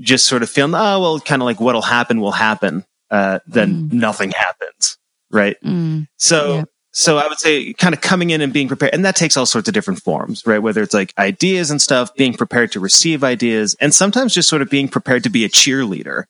just 0.01 0.27
sort 0.27 0.43
of 0.43 0.51
feeling, 0.51 0.75
oh, 0.75 1.01
well, 1.01 1.21
kind 1.21 1.43
of 1.43 1.47
like 1.47 1.61
what'll 1.61 1.83
happen 1.83 2.21
will 2.21 2.33
happen, 2.33 2.85
uh, 3.11 3.39
then 3.47 3.89
mm. 3.89 3.93
nothing 3.93 4.31
happens. 4.31 4.99
Right. 5.31 5.57
Mm. 5.63 6.07
So, 6.17 6.55
yeah. 6.55 6.65
so 6.93 7.19
I 7.19 7.27
would 7.27 7.39
say 7.39 7.73
kind 7.73 7.95
of 7.95 8.01
coming 8.01 8.31
in 8.31 8.41
and 8.41 8.53
being 8.53 8.69
prepared. 8.69 8.95
And 8.95 9.05
that 9.05 9.17
takes 9.17 9.37
all 9.37 9.47
sorts 9.47 9.69
of 9.69 9.75
different 9.75 10.03
forms, 10.03 10.47
right? 10.47 10.59
Whether 10.59 10.83
it's 10.83 10.95
like 10.95 11.13
ideas 11.19 11.71
and 11.71 11.81
stuff, 11.81 12.15
being 12.15 12.35
prepared 12.35 12.73
to 12.73 12.81
receive 12.81 13.25
ideas, 13.25 13.77
and 13.81 13.95
sometimes 13.95 14.35
just 14.35 14.49
sort 14.49 14.63
of 14.63 14.71
being 14.71 14.89
prepared 14.89 15.25
to 15.25 15.31
be 15.31 15.45
a 15.45 15.49
cheerleader. 15.49 16.25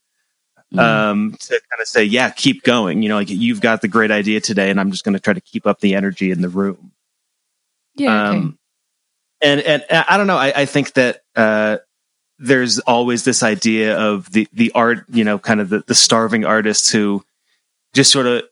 Mm. 0.74 0.80
Um, 0.80 1.36
to 1.38 1.50
kind 1.50 1.80
of 1.80 1.86
say, 1.86 2.02
yeah, 2.02 2.30
keep 2.30 2.64
going. 2.64 3.02
You 3.02 3.08
know, 3.08 3.16
like 3.16 3.30
you've 3.30 3.60
got 3.60 3.82
the 3.82 3.88
great 3.88 4.10
idea 4.10 4.40
today, 4.40 4.68
and 4.68 4.80
I'm 4.80 4.90
just 4.90 5.04
going 5.04 5.12
to 5.12 5.20
try 5.20 5.32
to 5.32 5.40
keep 5.40 5.64
up 5.64 5.78
the 5.80 5.94
energy 5.94 6.32
in 6.32 6.40
the 6.40 6.48
room. 6.48 6.90
Yeah. 7.94 8.30
Okay. 8.30 8.38
Um, 8.38 8.58
and 9.40 9.60
and 9.60 9.84
I 9.90 10.16
don't 10.16 10.26
know. 10.26 10.36
I, 10.36 10.52
I 10.62 10.66
think 10.66 10.94
that 10.94 11.20
uh, 11.36 11.78
there's 12.38 12.78
always 12.80 13.24
this 13.24 13.42
idea 13.42 13.98
of 13.98 14.30
the 14.32 14.48
the 14.52 14.72
art, 14.72 15.04
you 15.08 15.24
know, 15.24 15.38
kind 15.38 15.60
of 15.60 15.68
the, 15.68 15.80
the 15.86 15.94
starving 15.94 16.44
artists 16.44 16.90
who 16.90 17.24
just 17.92 18.12
sort 18.12 18.26
of 18.26 18.42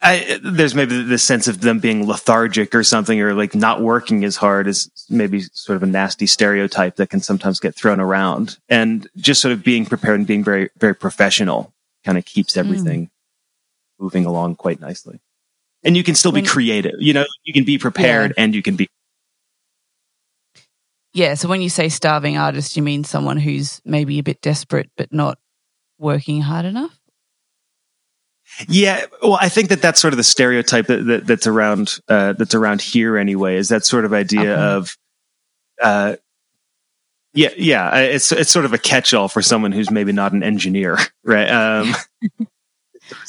I, 0.00 0.38
there's 0.44 0.76
maybe 0.76 1.02
this 1.02 1.24
sense 1.24 1.48
of 1.48 1.60
them 1.60 1.80
being 1.80 2.06
lethargic 2.06 2.74
or 2.74 2.84
something, 2.84 3.20
or 3.20 3.34
like 3.34 3.54
not 3.54 3.80
working 3.82 4.24
as 4.24 4.36
hard 4.36 4.68
is 4.68 4.90
maybe 5.10 5.40
sort 5.52 5.76
of 5.76 5.82
a 5.82 5.86
nasty 5.86 6.26
stereotype 6.26 6.96
that 6.96 7.10
can 7.10 7.20
sometimes 7.20 7.58
get 7.58 7.74
thrown 7.74 7.98
around. 7.98 8.58
And 8.68 9.08
just 9.16 9.40
sort 9.40 9.52
of 9.52 9.64
being 9.64 9.86
prepared 9.86 10.20
and 10.20 10.26
being 10.26 10.44
very, 10.44 10.70
very 10.78 10.94
professional 10.94 11.72
kind 12.04 12.16
of 12.16 12.24
keeps 12.24 12.54
hmm. 12.54 12.60
everything 12.60 13.06
mm. 13.06 13.10
moving 13.98 14.24
along 14.24 14.54
quite 14.54 14.80
nicely. 14.80 15.20
And 15.82 15.96
you 15.96 16.04
can 16.04 16.14
still 16.14 16.32
be 16.32 16.42
creative. 16.42 16.94
You 16.98 17.12
know, 17.12 17.24
you 17.44 17.52
can 17.52 17.64
be 17.64 17.78
prepared 17.78 18.34
yeah. 18.36 18.44
and 18.44 18.54
you 18.54 18.62
can 18.62 18.76
be 18.76 18.88
yeah. 21.12 21.34
So 21.34 21.48
when 21.48 21.60
you 21.60 21.68
say 21.68 21.88
starving 21.88 22.36
artist, 22.36 22.76
you 22.76 22.82
mean 22.82 23.04
someone 23.04 23.38
who's 23.38 23.80
maybe 23.84 24.18
a 24.18 24.22
bit 24.22 24.40
desperate 24.40 24.90
but 24.96 25.12
not 25.12 25.38
working 25.98 26.40
hard 26.40 26.64
enough? 26.64 26.98
Yeah, 28.66 29.04
well, 29.22 29.38
I 29.40 29.48
think 29.48 29.68
that 29.68 29.82
that's 29.82 30.00
sort 30.00 30.14
of 30.14 30.16
the 30.16 30.24
stereotype 30.24 30.86
that, 30.86 31.04
that 31.04 31.26
that's 31.26 31.46
around 31.46 31.98
uh, 32.08 32.32
that's 32.32 32.54
around 32.54 32.80
here 32.80 33.16
anyway. 33.16 33.56
Is 33.56 33.68
that 33.68 33.84
sort 33.84 34.04
of 34.04 34.12
idea 34.12 34.52
okay. 34.52 34.62
of, 34.62 34.96
uh, 35.80 36.16
yeah, 37.34 37.50
yeah, 37.56 37.94
it's 37.98 38.32
it's 38.32 38.50
sort 38.50 38.64
of 38.64 38.72
a 38.72 38.78
catch-all 38.78 39.28
for 39.28 39.42
someone 39.42 39.70
who's 39.70 39.90
maybe 39.90 40.12
not 40.12 40.32
an 40.32 40.42
engineer, 40.42 40.96
right? 41.24 41.48
Um, 41.48 41.94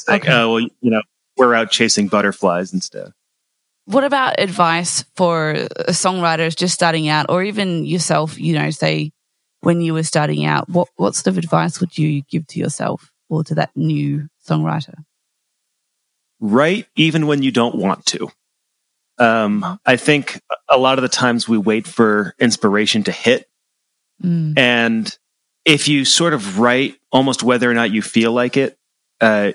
like, 0.08 0.24
okay. 0.24 0.34
oh, 0.34 0.54
well, 0.54 0.62
you 0.62 0.90
know, 0.90 1.02
we're 1.38 1.54
out 1.54 1.70
chasing 1.70 2.08
butterflies 2.08 2.74
instead. 2.74 3.12
What 3.90 4.04
about 4.04 4.40
advice 4.40 5.04
for 5.16 5.56
songwriters 5.88 6.56
just 6.56 6.76
starting 6.76 7.08
out, 7.08 7.26
or 7.28 7.42
even 7.42 7.86
yourself? 7.86 8.40
You 8.40 8.54
know, 8.54 8.70
say 8.70 9.12
when 9.62 9.82
you 9.82 9.96
were 9.96 10.04
starting 10.04 10.46
out, 10.46 10.70
what 10.70 10.90
what 10.98 11.16
sort 11.16 11.26
of 11.26 11.40
advice 11.40 11.80
would 11.80 11.98
you 11.98 12.22
give 12.30 12.46
to 12.50 12.60
yourself 12.60 13.10
or 13.30 13.44
to 13.46 13.56
that 13.56 13.72
new 13.76 14.28
songwriter? 14.48 14.94
Write 16.40 16.86
even 16.96 17.26
when 17.26 17.42
you 17.42 17.52
don't 17.52 17.74
want 17.74 18.06
to. 18.06 18.30
Um, 19.18 19.80
I 19.84 19.96
think 19.96 20.40
a 20.70 20.78
lot 20.78 21.00
of 21.00 21.02
the 21.02 21.10
times 21.10 21.50
we 21.50 21.58
wait 21.58 21.88
for 21.88 22.36
inspiration 22.40 23.04
to 23.06 23.12
hit, 23.12 23.50
mm. 24.24 24.54
and 24.56 25.18
if 25.66 25.88
you 25.88 26.06
sort 26.06 26.36
of 26.36 26.60
write 26.60 26.96
almost 27.12 27.42
whether 27.42 27.68
or 27.68 27.74
not 27.74 27.90
you 27.90 28.04
feel 28.04 28.34
like 28.34 28.56
it, 28.56 28.78
uh, 29.20 29.54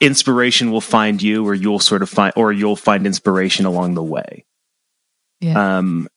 inspiration 0.00 0.70
will 0.70 0.80
find 0.80 1.22
you 1.22 1.46
or 1.46 1.54
you'll 1.54 1.80
sort 1.80 2.02
of 2.02 2.08
find 2.08 2.32
or 2.36 2.52
you'll 2.52 2.76
find 2.76 3.06
inspiration 3.06 3.66
along 3.66 3.94
the 3.94 4.02
way. 4.02 4.44
Yeah. 5.40 5.78
um 5.78 6.08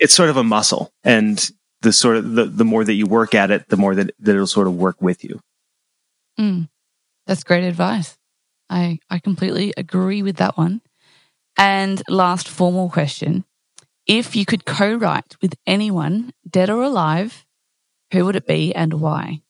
it's 0.00 0.14
sort 0.14 0.30
of 0.30 0.36
a 0.36 0.42
muscle 0.44 0.92
and 1.04 1.50
the 1.82 1.92
sort 1.92 2.16
of 2.16 2.32
the, 2.32 2.46
the 2.46 2.64
more 2.64 2.82
that 2.84 2.94
you 2.94 3.06
work 3.06 3.34
at 3.34 3.52
it 3.52 3.68
the 3.68 3.76
more 3.76 3.94
that, 3.94 4.10
that 4.18 4.34
it'll 4.34 4.46
sort 4.46 4.66
of 4.66 4.76
work 4.76 5.00
with 5.00 5.22
you. 5.24 5.40
Mm. 6.38 6.68
that's 7.26 7.44
great 7.44 7.64
advice. 7.64 8.16
I 8.70 8.98
i 9.10 9.18
completely 9.18 9.72
agree 9.76 10.22
with 10.22 10.36
that 10.36 10.56
one. 10.56 10.80
And 11.56 12.02
last 12.08 12.48
formal 12.48 12.90
question. 12.90 13.44
If 14.06 14.36
you 14.36 14.44
could 14.44 14.64
co-write 14.64 15.36
with 15.40 15.54
anyone 15.66 16.32
dead 16.48 16.68
or 16.70 16.82
alive 16.82 17.44
who 18.12 18.24
would 18.24 18.36
it 18.36 18.46
be 18.46 18.74
and 18.74 18.94
why 18.94 19.42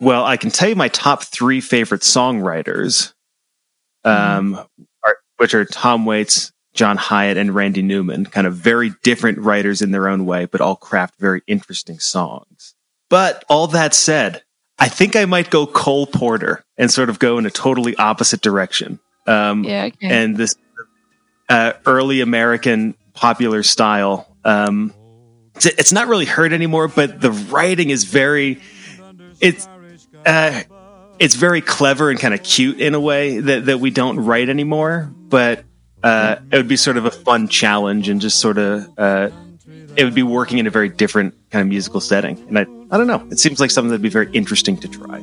well, 0.00 0.24
I 0.24 0.36
can 0.36 0.50
tell 0.50 0.68
you 0.68 0.76
my 0.76 0.88
top 0.88 1.24
three 1.24 1.60
favorite 1.60 2.02
songwriters, 2.02 3.12
um, 4.04 4.54
mm-hmm. 4.54 4.82
are, 5.04 5.16
which 5.38 5.54
are 5.54 5.64
Tom 5.64 6.04
Waits, 6.04 6.52
John 6.74 6.96
Hiatt, 6.96 7.36
and 7.36 7.54
Randy 7.54 7.82
Newman. 7.82 8.26
Kind 8.26 8.46
of 8.46 8.54
very 8.54 8.92
different 9.02 9.38
writers 9.38 9.82
in 9.82 9.90
their 9.90 10.08
own 10.08 10.26
way, 10.26 10.46
but 10.46 10.60
all 10.60 10.76
craft 10.76 11.14
very 11.18 11.42
interesting 11.46 11.98
songs. 11.98 12.74
But 13.10 13.44
all 13.48 13.66
that 13.68 13.94
said, 13.94 14.42
I 14.78 14.88
think 14.88 15.16
I 15.16 15.24
might 15.24 15.50
go 15.50 15.66
Cole 15.66 16.06
Porter 16.06 16.64
and 16.76 16.90
sort 16.90 17.08
of 17.08 17.18
go 17.18 17.38
in 17.38 17.46
a 17.46 17.50
totally 17.50 17.96
opposite 17.96 18.40
direction. 18.40 19.00
Um, 19.26 19.64
yeah, 19.64 19.84
okay. 19.86 20.08
And 20.08 20.36
this 20.36 20.54
uh, 21.48 21.72
early 21.86 22.20
American 22.20 22.94
popular 23.14 23.62
style. 23.62 24.28
Um, 24.44 24.94
it's, 25.56 25.66
it's 25.66 25.92
not 25.92 26.06
really 26.06 26.24
heard 26.24 26.52
anymore, 26.52 26.86
but 26.88 27.20
the 27.20 27.32
writing 27.32 27.90
is 27.90 28.04
very. 28.04 28.60
It's 29.40 29.68
uh, 30.26 30.62
it's 31.18 31.34
very 31.34 31.60
clever 31.60 32.10
and 32.10 32.18
kind 32.18 32.34
of 32.34 32.42
cute 32.42 32.80
in 32.80 32.94
a 32.94 33.00
way 33.00 33.40
that, 33.40 33.66
that 33.66 33.80
we 33.80 33.90
don't 33.90 34.20
write 34.20 34.48
anymore, 34.48 35.10
but 35.28 35.64
uh, 36.02 36.36
it 36.52 36.56
would 36.56 36.68
be 36.68 36.76
sort 36.76 36.96
of 36.96 37.04
a 37.04 37.10
fun 37.10 37.48
challenge 37.48 38.08
and 38.08 38.20
just 38.20 38.38
sort 38.38 38.58
of 38.58 38.88
uh, 38.98 39.30
it 39.96 40.04
would 40.04 40.14
be 40.14 40.22
working 40.22 40.58
in 40.58 40.66
a 40.66 40.70
very 40.70 40.88
different 40.88 41.34
kind 41.50 41.62
of 41.62 41.68
musical 41.68 42.00
setting. 42.00 42.38
And 42.48 42.58
I, 42.58 42.62
I 42.90 42.96
don't 42.96 43.08
know, 43.08 43.26
it 43.30 43.38
seems 43.38 43.60
like 43.60 43.70
something 43.70 43.90
that'd 43.90 44.02
be 44.02 44.08
very 44.08 44.30
interesting 44.32 44.76
to 44.78 44.88
try. 44.88 45.20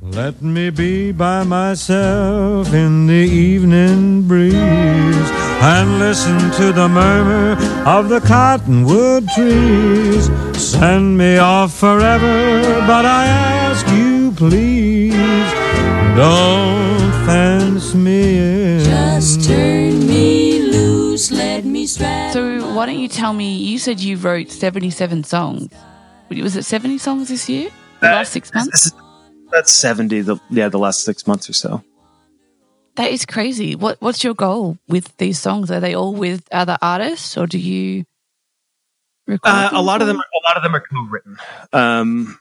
Let 0.00 0.42
me 0.42 0.70
be 0.70 1.12
by 1.12 1.44
myself 1.44 2.74
in 2.74 3.06
the 3.06 3.14
evening 3.14 4.26
breeze 4.26 4.54
and 4.54 5.98
listen 6.00 6.50
to 6.60 6.72
the 6.72 6.88
murmur 6.88 7.52
of 7.88 8.08
the 8.08 8.20
cottonwood 8.20 9.28
trees. 9.28 10.28
Send 10.60 11.16
me 11.16 11.38
off 11.38 11.72
forever, 11.72 12.62
but 12.86 13.06
I 13.06 13.52
you 13.56 13.61
please 14.42 15.14
don't 16.16 17.12
fence 17.24 17.94
me 17.94 18.38
in. 18.38 18.84
Just 18.84 19.44
turn 19.44 20.04
me 20.04 20.62
loose, 20.62 21.30
let 21.30 21.64
me 21.64 21.86
strap. 21.86 22.32
So 22.32 22.74
why 22.74 22.86
don't 22.86 22.98
you 22.98 23.06
tell 23.06 23.34
me? 23.34 23.54
You 23.54 23.78
said 23.78 24.00
you 24.00 24.16
wrote 24.16 24.50
seventy-seven 24.50 25.22
songs. 25.22 25.70
Was 26.28 26.56
it 26.56 26.64
seventy 26.64 26.98
songs 26.98 27.28
this 27.28 27.48
year? 27.48 27.70
The 28.00 28.08
uh, 28.08 28.14
last 28.14 28.32
six 28.32 28.52
months. 28.52 28.90
That's 29.52 29.70
seventy. 29.70 30.22
The 30.22 30.40
yeah, 30.50 30.68
the 30.68 30.78
last 30.80 31.04
six 31.04 31.24
months 31.24 31.48
or 31.48 31.52
so. 31.52 31.84
That 32.96 33.12
is 33.12 33.24
crazy. 33.24 33.76
What 33.76 33.98
What's 34.00 34.24
your 34.24 34.34
goal 34.34 34.76
with 34.88 35.16
these 35.18 35.38
songs? 35.38 35.70
Are 35.70 35.78
they 35.78 35.94
all 35.94 36.14
with 36.14 36.42
other 36.50 36.78
artists, 36.82 37.38
or 37.38 37.46
do 37.46 37.60
you? 37.60 38.06
Uh, 39.44 39.68
a 39.70 39.80
lot 39.80 40.02
of 40.02 40.08
them. 40.08 40.16
A 40.16 40.48
lot 40.48 40.56
of 40.56 40.64
them 40.64 40.74
are 40.74 40.80
co-written, 40.80 41.36
um, 41.72 42.40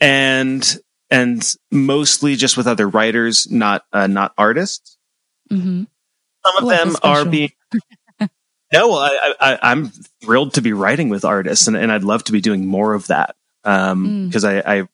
and 0.00 0.76
and 1.10 1.54
mostly 1.70 2.36
just 2.36 2.56
with 2.56 2.66
other 2.66 2.88
writers, 2.88 3.50
not 3.50 3.84
uh, 3.92 4.06
not 4.06 4.32
artists. 4.36 4.98
Mm-hmm. 5.50 5.84
Some 6.44 6.56
of 6.56 6.64
oh, 6.64 6.68
them 6.68 6.96
are 7.02 7.24
being. 7.24 7.50
no, 8.20 8.28
well, 8.88 8.98
I, 8.98 9.58
I, 9.62 9.72
am 9.72 9.90
thrilled 10.22 10.54
to 10.54 10.62
be 10.62 10.72
writing 10.72 11.08
with 11.08 11.24
artists, 11.24 11.66
and, 11.66 11.76
and 11.76 11.90
I'd 11.90 12.04
love 12.04 12.24
to 12.24 12.32
be 12.32 12.40
doing 12.40 12.66
more 12.66 12.94
of 12.94 13.08
that 13.08 13.36
because 13.62 13.84
um, 13.92 14.30
mm. 14.30 14.64
I, 14.64 14.78
I 14.78 14.88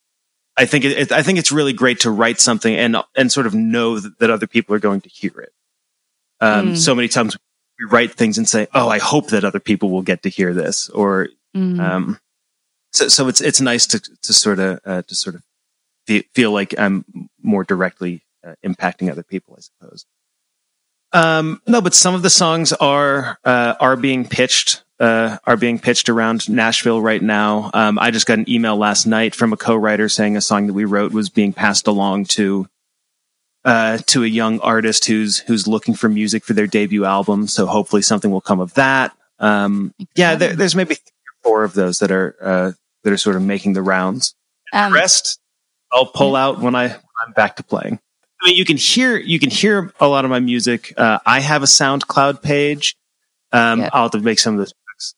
I 0.57 0.67
think 0.67 0.85
it, 0.85 0.93
it, 0.93 1.13
I 1.13 1.23
think 1.23 1.39
it's 1.39 1.53
really 1.53 1.73
great 1.73 2.01
to 2.01 2.11
write 2.11 2.41
something 2.41 2.75
and 2.75 2.97
and 3.17 3.33
sort 3.33 3.47
of 3.47 3.55
know 3.55 3.99
that, 3.99 4.19
that 4.19 4.31
other 4.31 4.47
people 4.47 4.75
are 4.75 4.81
going 4.81 5.01
to 5.03 5.09
hear 5.09 5.33
it. 5.41 5.53
Um, 6.41 6.73
Mm. 6.73 6.77
So 6.77 6.95
many 6.95 7.09
times 7.09 7.37
we 7.79 7.87
write 7.87 8.15
things 8.15 8.37
and 8.37 8.49
say, 8.49 8.67
"Oh, 8.75 8.89
I 8.89 8.99
hope 8.99 9.29
that 9.29 9.45
other 9.45 9.61
people 9.61 9.91
will 9.91 10.03
get 10.03 10.23
to 10.25 10.29
hear 10.29 10.53
this," 10.53 10.89
or 10.91 11.29
Mm. 11.57 11.81
um, 11.81 12.19
so 12.93 13.09
so 13.09 13.29
it's 13.29 13.41
it's 13.41 13.61
nice 13.61 13.87
to 13.89 14.01
to 14.01 14.33
sort 14.33 14.59
of 14.59 14.81
uh, 14.85 15.03
to 15.03 15.15
sort 15.15 15.35
of 15.37 15.43
fe- 16.07 16.29
feel 16.35 16.53
like 16.53 16.75
I'm 16.79 17.05
more 17.43 17.65
directly 17.65 18.23
uh, 18.47 18.55
impacting 18.65 19.11
other 19.11 19.23
people, 19.23 19.57
I 19.57 19.61
suppose. 19.61 20.07
Um, 21.13 21.61
no, 21.67 21.81
but 21.81 21.95
some 21.95 22.15
of 22.15 22.23
the 22.23 22.31
songs 22.31 22.73
are 22.73 23.39
uh, 23.45 23.75
are 23.79 23.97
being 23.97 24.27
pitched 24.27 24.83
uh, 24.99 25.37
are 25.45 25.57
being 25.57 25.79
pitched 25.79 26.09
around 26.09 26.49
Nashville 26.49 27.03
right 27.03 27.21
now. 27.21 27.71
Um, 27.75 27.99
I 27.99 28.11
just 28.11 28.27
got 28.27 28.39
an 28.39 28.49
email 28.49 28.77
last 28.77 29.05
night 29.05 29.35
from 29.35 29.53
a 29.53 29.57
co-writer 29.57 30.09
saying 30.09 30.37
a 30.37 30.41
song 30.41 30.69
that 30.69 30.75
we 30.75 30.85
wrote 30.85 31.13
was 31.13 31.29
being 31.29 31.53
passed 31.53 31.87
along 31.87 32.27
to 32.27 32.69
uh, 33.65 33.99
to 34.07 34.25
a 34.25 34.29
young 34.29 34.61
artist 34.61 35.05
who's 35.07 35.39
who's 35.41 35.67
looking 35.67 35.95
for 35.95 36.09
music 36.09 36.45
for 36.45 36.55
their 36.55 36.67
debut 36.67 37.05
album. 37.05 37.47
So 37.47 37.67
hopefully 37.67 38.03
something 38.03 38.31
will 38.31 38.41
come 38.41 38.61
of 38.61 38.75
that. 38.75 39.15
Um, 39.39 39.93
yeah, 40.15 40.37
there, 40.37 40.55
there's 40.55 40.77
maybe 40.77 40.95
three 40.95 41.03
or 41.05 41.43
four 41.43 41.65
of 41.65 41.75
those 41.75 41.99
that 41.99 42.11
are 42.11 42.37
uh, 42.41 42.73
that 43.05 43.13
are 43.13 43.19
sort 43.19 43.37
of 43.37 43.43
making 43.43 43.73
the 43.75 43.83
rounds. 43.83 44.35
Um, 44.73 44.93
The 44.93 44.99
rest, 44.99 45.41
I'll 45.93 46.07
pull 46.07 46.37
out 46.37 46.61
when 46.61 46.75
I 46.75 46.87
I'm 46.87 47.33
back 47.35 47.57
to 47.57 47.63
playing. 47.63 48.01
I 48.43 48.47
mean, 48.49 48.57
you 48.57 48.65
can 48.65 48.77
hear 48.77 49.17
you 49.17 49.39
can 49.39 49.51
hear 49.51 49.93
a 50.01 50.09
lot 50.09 50.25
of 50.25 50.31
my 50.31 50.41
music. 50.41 50.93
Uh, 50.97 51.19
I 51.25 51.41
have 51.41 51.63
a 51.63 51.67
SoundCloud 51.67 52.43
page. 52.43 52.97
Um, 53.53 53.81
Yeah. 53.81 53.91
I'll 53.93 54.05
have 54.05 54.13
to 54.13 54.21
make 54.21 54.39
some 54.39 54.55
of 54.55 54.59
those. 54.59 54.75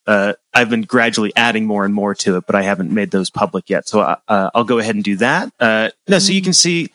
Uh, 0.07 0.33
I've 0.53 0.71
been 0.71 0.83
gradually 0.83 1.33
adding 1.37 1.67
more 1.67 1.85
and 1.85 1.93
more 1.95 2.15
to 2.17 2.37
it, 2.39 2.45
but 2.47 2.55
I 2.55 2.63
haven't 2.63 2.91
made 2.91 3.11
those 3.11 3.29
public 3.31 3.69
yet. 3.69 3.87
So 3.87 4.01
uh, 4.01 4.17
uh, 4.29 4.51
I'll 4.55 4.65
go 4.65 4.79
ahead 4.79 4.95
and 4.95 5.05
do 5.05 5.17
that. 5.17 5.53
Uh, 5.61 5.91
no, 6.09 6.19
so 6.19 6.33
you 6.33 6.41
can 6.41 6.55
see 6.55 6.91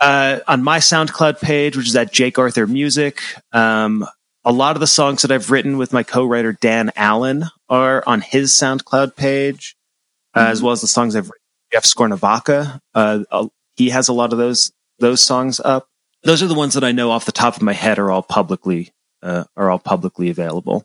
uh, 0.00 0.40
on 0.46 0.62
my 0.62 0.78
SoundCloud 0.78 1.40
page, 1.40 1.76
which 1.76 1.88
is 1.88 1.96
at 1.96 2.12
Jake 2.12 2.38
Arthur 2.38 2.66
Music. 2.66 3.20
Um, 3.52 4.06
a 4.44 4.52
lot 4.52 4.76
of 4.76 4.80
the 4.80 4.86
songs 4.86 5.22
that 5.22 5.30
I've 5.32 5.50
written 5.50 5.78
with 5.78 5.92
my 5.92 6.02
co-writer 6.02 6.52
Dan 6.52 6.92
Allen 6.96 7.44
are 7.68 8.02
on 8.06 8.20
his 8.20 8.52
SoundCloud 8.52 9.16
page, 9.16 9.74
uh, 10.34 10.46
as 10.48 10.62
well 10.62 10.72
as 10.72 10.80
the 10.82 10.86
songs 10.86 11.16
I've 11.16 11.28
written. 11.30 11.42
Jeff 11.72 11.84
Skornavaca, 11.84 12.80
uh, 12.94 13.24
uh, 13.30 13.48
he 13.76 13.90
has 13.90 14.08
a 14.08 14.12
lot 14.12 14.32
of 14.32 14.38
those 14.38 14.72
those 14.98 15.20
songs 15.22 15.60
up. 15.60 15.88
Those 16.24 16.42
are 16.42 16.46
the 16.48 16.54
ones 16.54 16.74
that 16.74 16.82
I 16.84 16.92
know 16.92 17.10
off 17.10 17.26
the 17.26 17.32
top 17.32 17.56
of 17.56 17.62
my 17.62 17.72
head 17.72 17.98
are 17.98 18.10
all 18.10 18.22
publicly 18.22 18.92
uh, 19.22 19.44
are 19.56 19.70
all 19.70 19.78
publicly 19.78 20.30
available. 20.30 20.84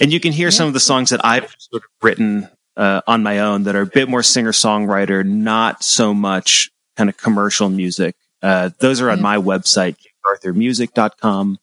And 0.00 0.12
you 0.12 0.18
can 0.20 0.32
hear 0.32 0.50
some 0.50 0.66
of 0.66 0.72
the 0.74 0.80
songs 0.80 1.10
that 1.10 1.24
I've 1.24 1.54
sort 1.58 1.82
of 1.84 1.90
written 2.02 2.48
uh, 2.76 3.02
on 3.06 3.22
my 3.22 3.40
own 3.40 3.64
that 3.64 3.76
are 3.76 3.82
a 3.82 3.86
bit 3.86 4.08
more 4.08 4.22
singer 4.22 4.52
songwriter, 4.52 5.24
not 5.24 5.84
so 5.84 6.12
much 6.14 6.70
kind 6.96 7.08
of 7.10 7.16
commercial 7.16 7.68
music. 7.68 8.16
Uh, 8.42 8.70
those 8.80 9.00
are 9.00 9.10
on 9.10 9.18
Yeah. 9.18 9.22
my 9.22 9.36
website, 9.36 9.96
arthurmusic.com. 10.26 11.58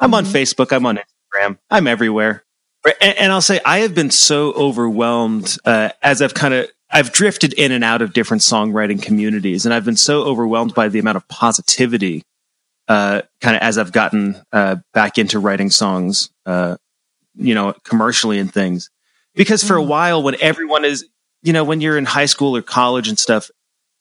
I'm 0.00 0.14
on 0.14 0.24
Mhm. 0.24 0.32
Facebook. 0.32 0.72
I'm 0.72 0.86
on 0.86 0.98
Instagram. 0.98 1.58
I'm 1.70 1.86
everywhere. 1.86 2.44
And, 3.00 3.16
and 3.18 3.32
I'll 3.32 3.40
say 3.40 3.60
I 3.64 3.78
have 3.80 3.94
been 3.94 4.10
so 4.10 4.52
overwhelmed 4.52 5.56
uh, 5.64 5.90
as 6.02 6.20
I've 6.20 6.34
kind 6.34 6.54
of 6.54 6.68
I've 6.92 7.12
drifted 7.12 7.54
in 7.54 7.72
and 7.72 7.82
out 7.82 8.02
of 8.02 8.12
different 8.12 8.42
songwriting 8.42 9.00
communities, 9.02 9.64
and 9.64 9.72
I've 9.74 9.84
been 9.84 9.96
so 9.96 10.22
overwhelmed 10.24 10.74
by 10.74 10.88
the 10.88 10.98
amount 10.98 11.16
of 11.16 11.26
positivity, 11.28 12.22
uh, 12.88 13.22
kind 13.40 13.56
of 13.56 13.62
as 13.62 13.78
I've 13.78 13.92
gotten 13.92 14.40
uh, 14.52 14.76
back 14.92 15.16
into 15.18 15.38
writing 15.38 15.70
songs, 15.70 16.28
uh, 16.44 16.76
you 17.34 17.54
know, 17.54 17.74
commercially 17.84 18.38
and 18.38 18.52
things. 18.52 18.90
Because 19.34 19.64
for 19.64 19.78
a 19.78 19.82
Mm. 19.82 19.86
while, 19.86 20.22
when 20.22 20.36
everyone 20.40 20.84
is, 20.84 21.06
you 21.42 21.54
know, 21.54 21.64
when 21.64 21.80
you're 21.80 21.96
in 21.96 22.04
high 22.04 22.26
school 22.26 22.54
or 22.54 22.60
college 22.62 23.08
and 23.08 23.18
stuff, 23.18 23.50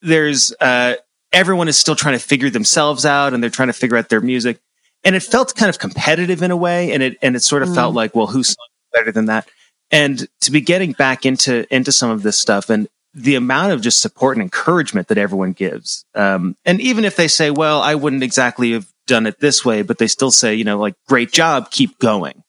there's 0.01 0.51
uh, 0.59 0.95
everyone 1.31 1.69
is 1.69 1.77
still 1.77 1.95
trying 1.95 2.17
to 2.17 2.23
figure 2.23 2.49
themselves 2.49 3.05
out, 3.05 3.33
and 3.33 3.41
they're 3.41 3.49
trying 3.49 3.69
to 3.69 3.73
figure 3.73 3.95
out 3.95 4.09
their 4.09 4.19
music, 4.19 4.59
and 5.05 5.15
it 5.15 5.23
felt 5.23 5.55
kind 5.55 5.69
of 5.69 5.79
competitive 5.79 6.43
in 6.43 6.51
a 6.51 6.57
way, 6.57 6.91
and 6.91 7.01
it 7.01 7.17
and 7.21 7.37
it 7.37 7.39
sort 7.41 7.63
of 7.63 7.69
Mm. 7.69 7.75
felt 7.75 7.95
like, 7.95 8.13
well, 8.15 8.27
who's 8.27 8.57
better 8.91 9.13
than 9.13 9.27
that? 9.27 9.47
And 9.91 10.27
to 10.41 10.51
be 10.51 10.61
getting 10.61 10.93
back 10.93 11.25
into 11.25 11.71
into 11.73 11.91
some 11.91 12.09
of 12.09 12.23
this 12.23 12.37
stuff 12.37 12.69
and 12.69 12.87
the 13.13 13.35
amount 13.35 13.73
of 13.73 13.81
just 13.81 14.01
support 14.01 14.37
and 14.37 14.43
encouragement 14.43 15.07
that 15.09 15.17
everyone 15.17 15.51
gives 15.51 16.05
um, 16.15 16.55
and 16.65 16.79
even 16.81 17.05
if 17.05 17.15
they 17.15 17.27
say 17.27 17.51
well 17.51 17.81
i 17.81 17.95
wouldn't 17.95 18.23
exactly 18.23 18.71
have 18.71 18.87
done 19.07 19.25
it 19.25 19.39
this 19.39 19.65
way 19.65 19.81
but 19.81 19.97
they 19.97 20.07
still 20.07 20.31
say 20.31 20.55
you 20.55 20.63
know 20.63 20.77
like 20.77 20.95
great 21.07 21.31
job 21.31 21.69
keep 21.71 21.99
going 21.99 22.43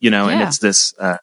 you 0.00 0.10
know 0.10 0.28
and 0.28 0.40
it's 0.42 0.58
this 0.58 0.94
uh, 0.98 1.18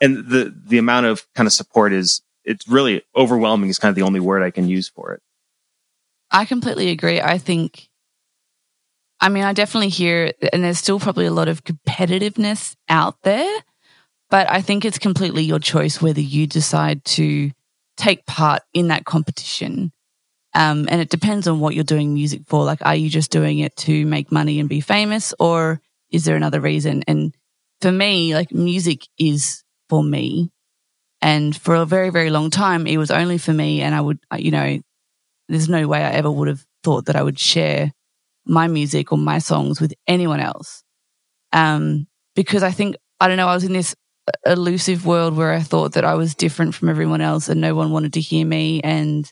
and 0.00 0.28
the 0.28 0.54
the 0.66 0.78
amount 0.78 1.06
of 1.06 1.26
kind 1.34 1.46
of 1.46 1.52
support 1.52 1.92
is 1.92 2.20
it's 2.44 2.66
really 2.68 3.02
overwhelming 3.16 3.70
is 3.70 3.78
kind 3.78 3.90
of 3.90 3.96
the 3.96 4.02
only 4.02 4.20
word 4.20 4.42
i 4.42 4.50
can 4.50 4.68
use 4.68 4.88
for 4.88 5.12
it 5.12 5.22
I 6.32 6.46
completely 6.46 6.90
agree. 6.90 7.20
I 7.20 7.38
think, 7.38 7.88
I 9.20 9.28
mean, 9.28 9.44
I 9.44 9.52
definitely 9.52 9.90
hear, 9.90 10.32
and 10.52 10.64
there's 10.64 10.78
still 10.78 10.98
probably 10.98 11.26
a 11.26 11.32
lot 11.32 11.48
of 11.48 11.62
competitiveness 11.62 12.74
out 12.88 13.20
there, 13.22 13.60
but 14.32 14.50
I 14.50 14.62
think 14.62 14.86
it's 14.86 14.98
completely 14.98 15.42
your 15.44 15.58
choice 15.58 16.00
whether 16.00 16.22
you 16.22 16.46
decide 16.46 17.04
to 17.04 17.50
take 17.98 18.24
part 18.24 18.62
in 18.72 18.88
that 18.88 19.04
competition. 19.04 19.92
Um, 20.54 20.88
and 20.90 21.02
it 21.02 21.10
depends 21.10 21.46
on 21.46 21.60
what 21.60 21.74
you're 21.74 21.84
doing 21.84 22.14
music 22.14 22.44
for. 22.46 22.64
Like, 22.64 22.78
are 22.80 22.96
you 22.96 23.10
just 23.10 23.30
doing 23.30 23.58
it 23.58 23.76
to 23.76 24.06
make 24.06 24.32
money 24.32 24.58
and 24.58 24.70
be 24.70 24.80
famous, 24.80 25.34
or 25.38 25.82
is 26.10 26.24
there 26.24 26.34
another 26.34 26.62
reason? 26.62 27.02
And 27.06 27.34
for 27.82 27.92
me, 27.92 28.34
like, 28.34 28.52
music 28.52 29.06
is 29.18 29.64
for 29.90 30.02
me. 30.02 30.50
And 31.20 31.54
for 31.54 31.74
a 31.74 31.84
very, 31.84 32.08
very 32.08 32.30
long 32.30 32.48
time, 32.48 32.86
it 32.86 32.96
was 32.96 33.10
only 33.10 33.36
for 33.36 33.52
me. 33.52 33.82
And 33.82 33.94
I 33.94 34.00
would, 34.00 34.18
you 34.38 34.50
know, 34.50 34.78
there's 35.50 35.68
no 35.68 35.86
way 35.86 36.02
I 36.02 36.12
ever 36.12 36.30
would 36.30 36.48
have 36.48 36.64
thought 36.82 37.04
that 37.04 37.16
I 37.16 37.22
would 37.22 37.38
share 37.38 37.92
my 38.46 38.66
music 38.66 39.12
or 39.12 39.18
my 39.18 39.40
songs 39.40 39.78
with 39.78 39.92
anyone 40.06 40.40
else. 40.40 40.84
Um, 41.52 42.06
because 42.34 42.62
I 42.62 42.70
think, 42.70 42.96
I 43.20 43.28
don't 43.28 43.36
know, 43.36 43.46
I 43.46 43.54
was 43.54 43.64
in 43.64 43.74
this 43.74 43.94
elusive 44.46 45.06
world 45.06 45.36
where 45.36 45.52
I 45.52 45.60
thought 45.60 45.92
that 45.92 46.04
I 46.04 46.14
was 46.14 46.34
different 46.34 46.74
from 46.74 46.88
everyone 46.88 47.20
else 47.20 47.48
and 47.48 47.60
no 47.60 47.74
one 47.74 47.90
wanted 47.90 48.14
to 48.14 48.20
hear 48.20 48.46
me. 48.46 48.80
And, 48.82 49.30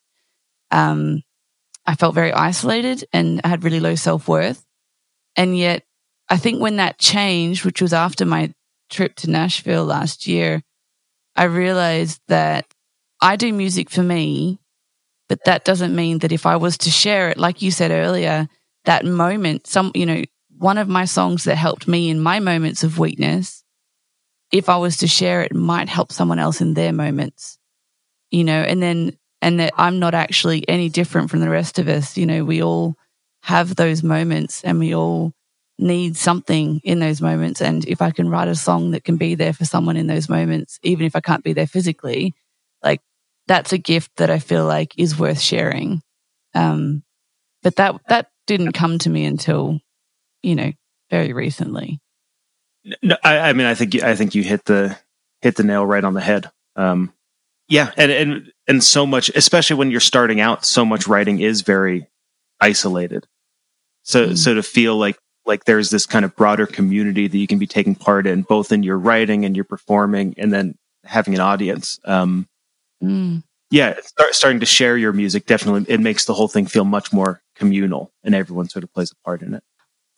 um, 0.71 1.23
I 1.87 1.95
felt 1.95 2.15
very 2.15 2.33
isolated 2.33 3.05
and 3.13 3.41
I 3.45 3.49
had 3.49 3.65
really 3.65 3.81
low 3.81 3.95
self 3.95 4.29
worth. 4.29 4.65
And 5.37 5.57
yet 5.57 5.85
I 6.29 6.37
think 6.37 6.61
when 6.61 6.77
that 6.77 6.99
changed, 6.99 7.65
which 7.65 7.83
was 7.83 7.93
after 7.93 8.25
my 8.27 8.53
trip 8.91 9.17
to 9.17 9.31
Nashville 9.31 9.85
last 9.85 10.27
year, 10.27 10.63
I 11.37 11.45
realized 11.45 12.21
that 12.29 12.67
I 13.21 13.37
do 13.37 13.53
music 13.53 13.91
for 13.91 14.03
me 14.03 14.61
but 15.31 15.45
that 15.45 15.65
doesn't 15.65 15.95
mean 15.95 16.19
that 16.19 16.33
if 16.33 16.45
I 16.45 16.57
was 16.57 16.77
to 16.79 16.91
share 16.91 17.29
it, 17.29 17.39
like 17.39 17.63
you 17.63 17.71
said 17.71 17.93
earlier, 17.93 18.49
that 18.85 19.05
moment, 19.05 19.65
some, 19.69 19.93
you 19.95 20.05
know, 20.05 20.25
one 20.59 20.77
of 20.77 20.89
my 20.89 21.05
songs 21.05 21.45
that 21.45 21.55
helped 21.55 21.87
me 21.87 22.11
in 22.11 22.19
my 22.19 22.41
moments 22.41 22.83
of 22.83 22.99
weakness, 22.99 23.63
if 24.53 24.69
I 24.69 24.77
was 24.77 24.99
to 24.99 25.07
share 25.07 25.43
it, 25.43 25.55
might 25.55 25.89
help 25.89 26.13
someone 26.13 26.39
else 26.39 26.61
in 26.61 26.75
their 26.75 26.93
moments, 26.93 27.59
you 28.31 28.45
know, 28.45 28.61
and 28.61 28.83
then, 28.83 29.17
and 29.43 29.61
that 29.61 29.73
I'm 29.77 29.99
not 29.99 30.15
actually 30.15 30.69
any 30.69 30.89
different 30.89 31.31
from 31.31 31.41
the 31.41 31.51
rest 31.51 31.79
of 31.79 31.89
us. 31.89 32.17
You 32.17 32.27
know, 32.27 32.45
we 32.45 32.63
all 32.63 32.97
have 33.43 33.77
those 33.77 34.03
moments 34.03 34.63
and 34.65 34.79
we 34.79 34.95
all 34.95 35.33
need 35.79 36.17
something 36.17 36.81
in 36.85 36.99
those 36.99 37.23
moments. 37.23 37.63
And 37.63 37.85
if 37.87 38.03
I 38.03 38.11
can 38.11 38.29
write 38.29 38.49
a 38.49 38.55
song 38.55 38.91
that 38.91 39.05
can 39.05 39.17
be 39.17 39.35
there 39.35 39.53
for 39.53 39.65
someone 39.65 39.97
in 39.97 40.07
those 40.07 40.29
moments, 40.29 40.79
even 40.83 41.07
if 41.07 41.17
I 41.17 41.21
can't 41.21 41.45
be 41.45 41.55
there 41.55 41.67
physically, 41.67 42.35
like 42.83 43.01
that's 43.47 43.73
a 43.73 43.79
gift 43.79 44.11
that 44.17 44.31
I 44.31 44.39
feel 44.39 44.67
like 44.67 44.95
is 44.99 45.19
worth 45.19 45.41
sharing. 45.41 46.03
Um, 46.55 47.03
but 47.63 47.77
that 47.77 48.01
that 48.09 48.31
didn't 48.47 48.73
come 48.73 48.99
to 48.99 49.11
me 49.11 49.25
until, 49.25 49.81
you 50.43 50.55
know, 50.55 50.73
very 51.11 51.33
recently. 51.33 52.01
No, 53.03 53.17
I, 53.23 53.39
I 53.39 53.53
mean, 53.53 53.67
I 53.67 53.75
think 53.75 53.95
you- 53.95 54.03
I 54.03 54.15
think 54.15 54.35
you 54.35 54.43
hit 54.43 54.65
the 54.65 54.97
hit 55.43 55.57
the 55.57 55.63
nail 55.65 55.85
right 55.87 56.05
on 56.05 56.15
the 56.15 56.21
head. 56.21 56.51
Um, 56.77 57.13
yeah, 57.69 57.93
and 57.97 58.11
and 58.11 58.53
and 58.67 58.85
so 58.85 59.07
much, 59.07 59.31
especially 59.35 59.77
when 59.77 59.91
you're 59.91 60.01
starting 60.01 60.41
out, 60.41 60.65
so 60.65 60.85
much 60.85 61.07
writing 61.07 61.41
is 61.41 61.61
very 61.63 62.09
isolated. 62.61 63.27
So 64.03 64.29
Mm. 64.29 64.39
so 64.39 64.55
to 64.55 64.63
feel 64.63 64.97
like 64.97 65.19
like 65.47 65.65
there's 65.65 65.91
this 65.91 66.07
kind 66.07 66.25
of 66.25 66.35
broader 66.37 66.67
community 66.67 67.27
that 67.27 67.37
you 67.39 67.47
can 67.47 67.59
be 67.59 67.67
taking 67.67 67.95
part 67.95 68.27
in, 68.27 68.43
both 68.43 68.73
in 68.73 68.83
your 68.83 68.99
writing 68.99 69.45
and 69.45 69.57
your 69.57 69.65
performing, 69.65 70.35
and 70.39 70.53
then 70.53 70.77
having 71.05 71.35
an 71.35 71.41
audience. 71.41 71.99
Um, 72.05 72.47
Mm. 73.03 73.43
yeah, 73.71 73.95
start, 74.03 74.35
starting 74.35 74.61
to 74.61 74.67
share 74.67 74.97
your 74.99 75.13
music 75.13 75.47
definitely 75.47 75.87
it 75.93 76.01
makes 76.01 76.25
the 76.27 76.35
whole 76.35 76.49
thing 76.49 76.67
feel 76.67 76.85
much 76.85 77.13
more 77.13 77.43
communal, 77.57 78.13
and 78.23 78.35
everyone 78.35 78.69
sort 78.69 78.85
of 78.85 78.93
plays 78.93 79.11
a 79.13 79.17
part 79.25 79.43
in 79.43 79.55
it. 79.55 79.63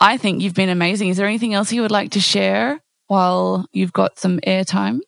I 0.03 0.17
think 0.19 0.43
you've 0.43 0.55
been 0.55 0.69
amazing. 0.69 1.09
Is 1.09 1.17
there 1.17 1.27
anything 1.27 1.55
else 1.55 1.73
you 1.73 1.83
would 1.83 1.91
like 1.93 2.11
to 2.12 2.21
share 2.21 2.81
while 3.07 3.67
you've 3.73 3.93
got 3.93 4.19
some 4.19 4.41
airtime? 4.41 5.01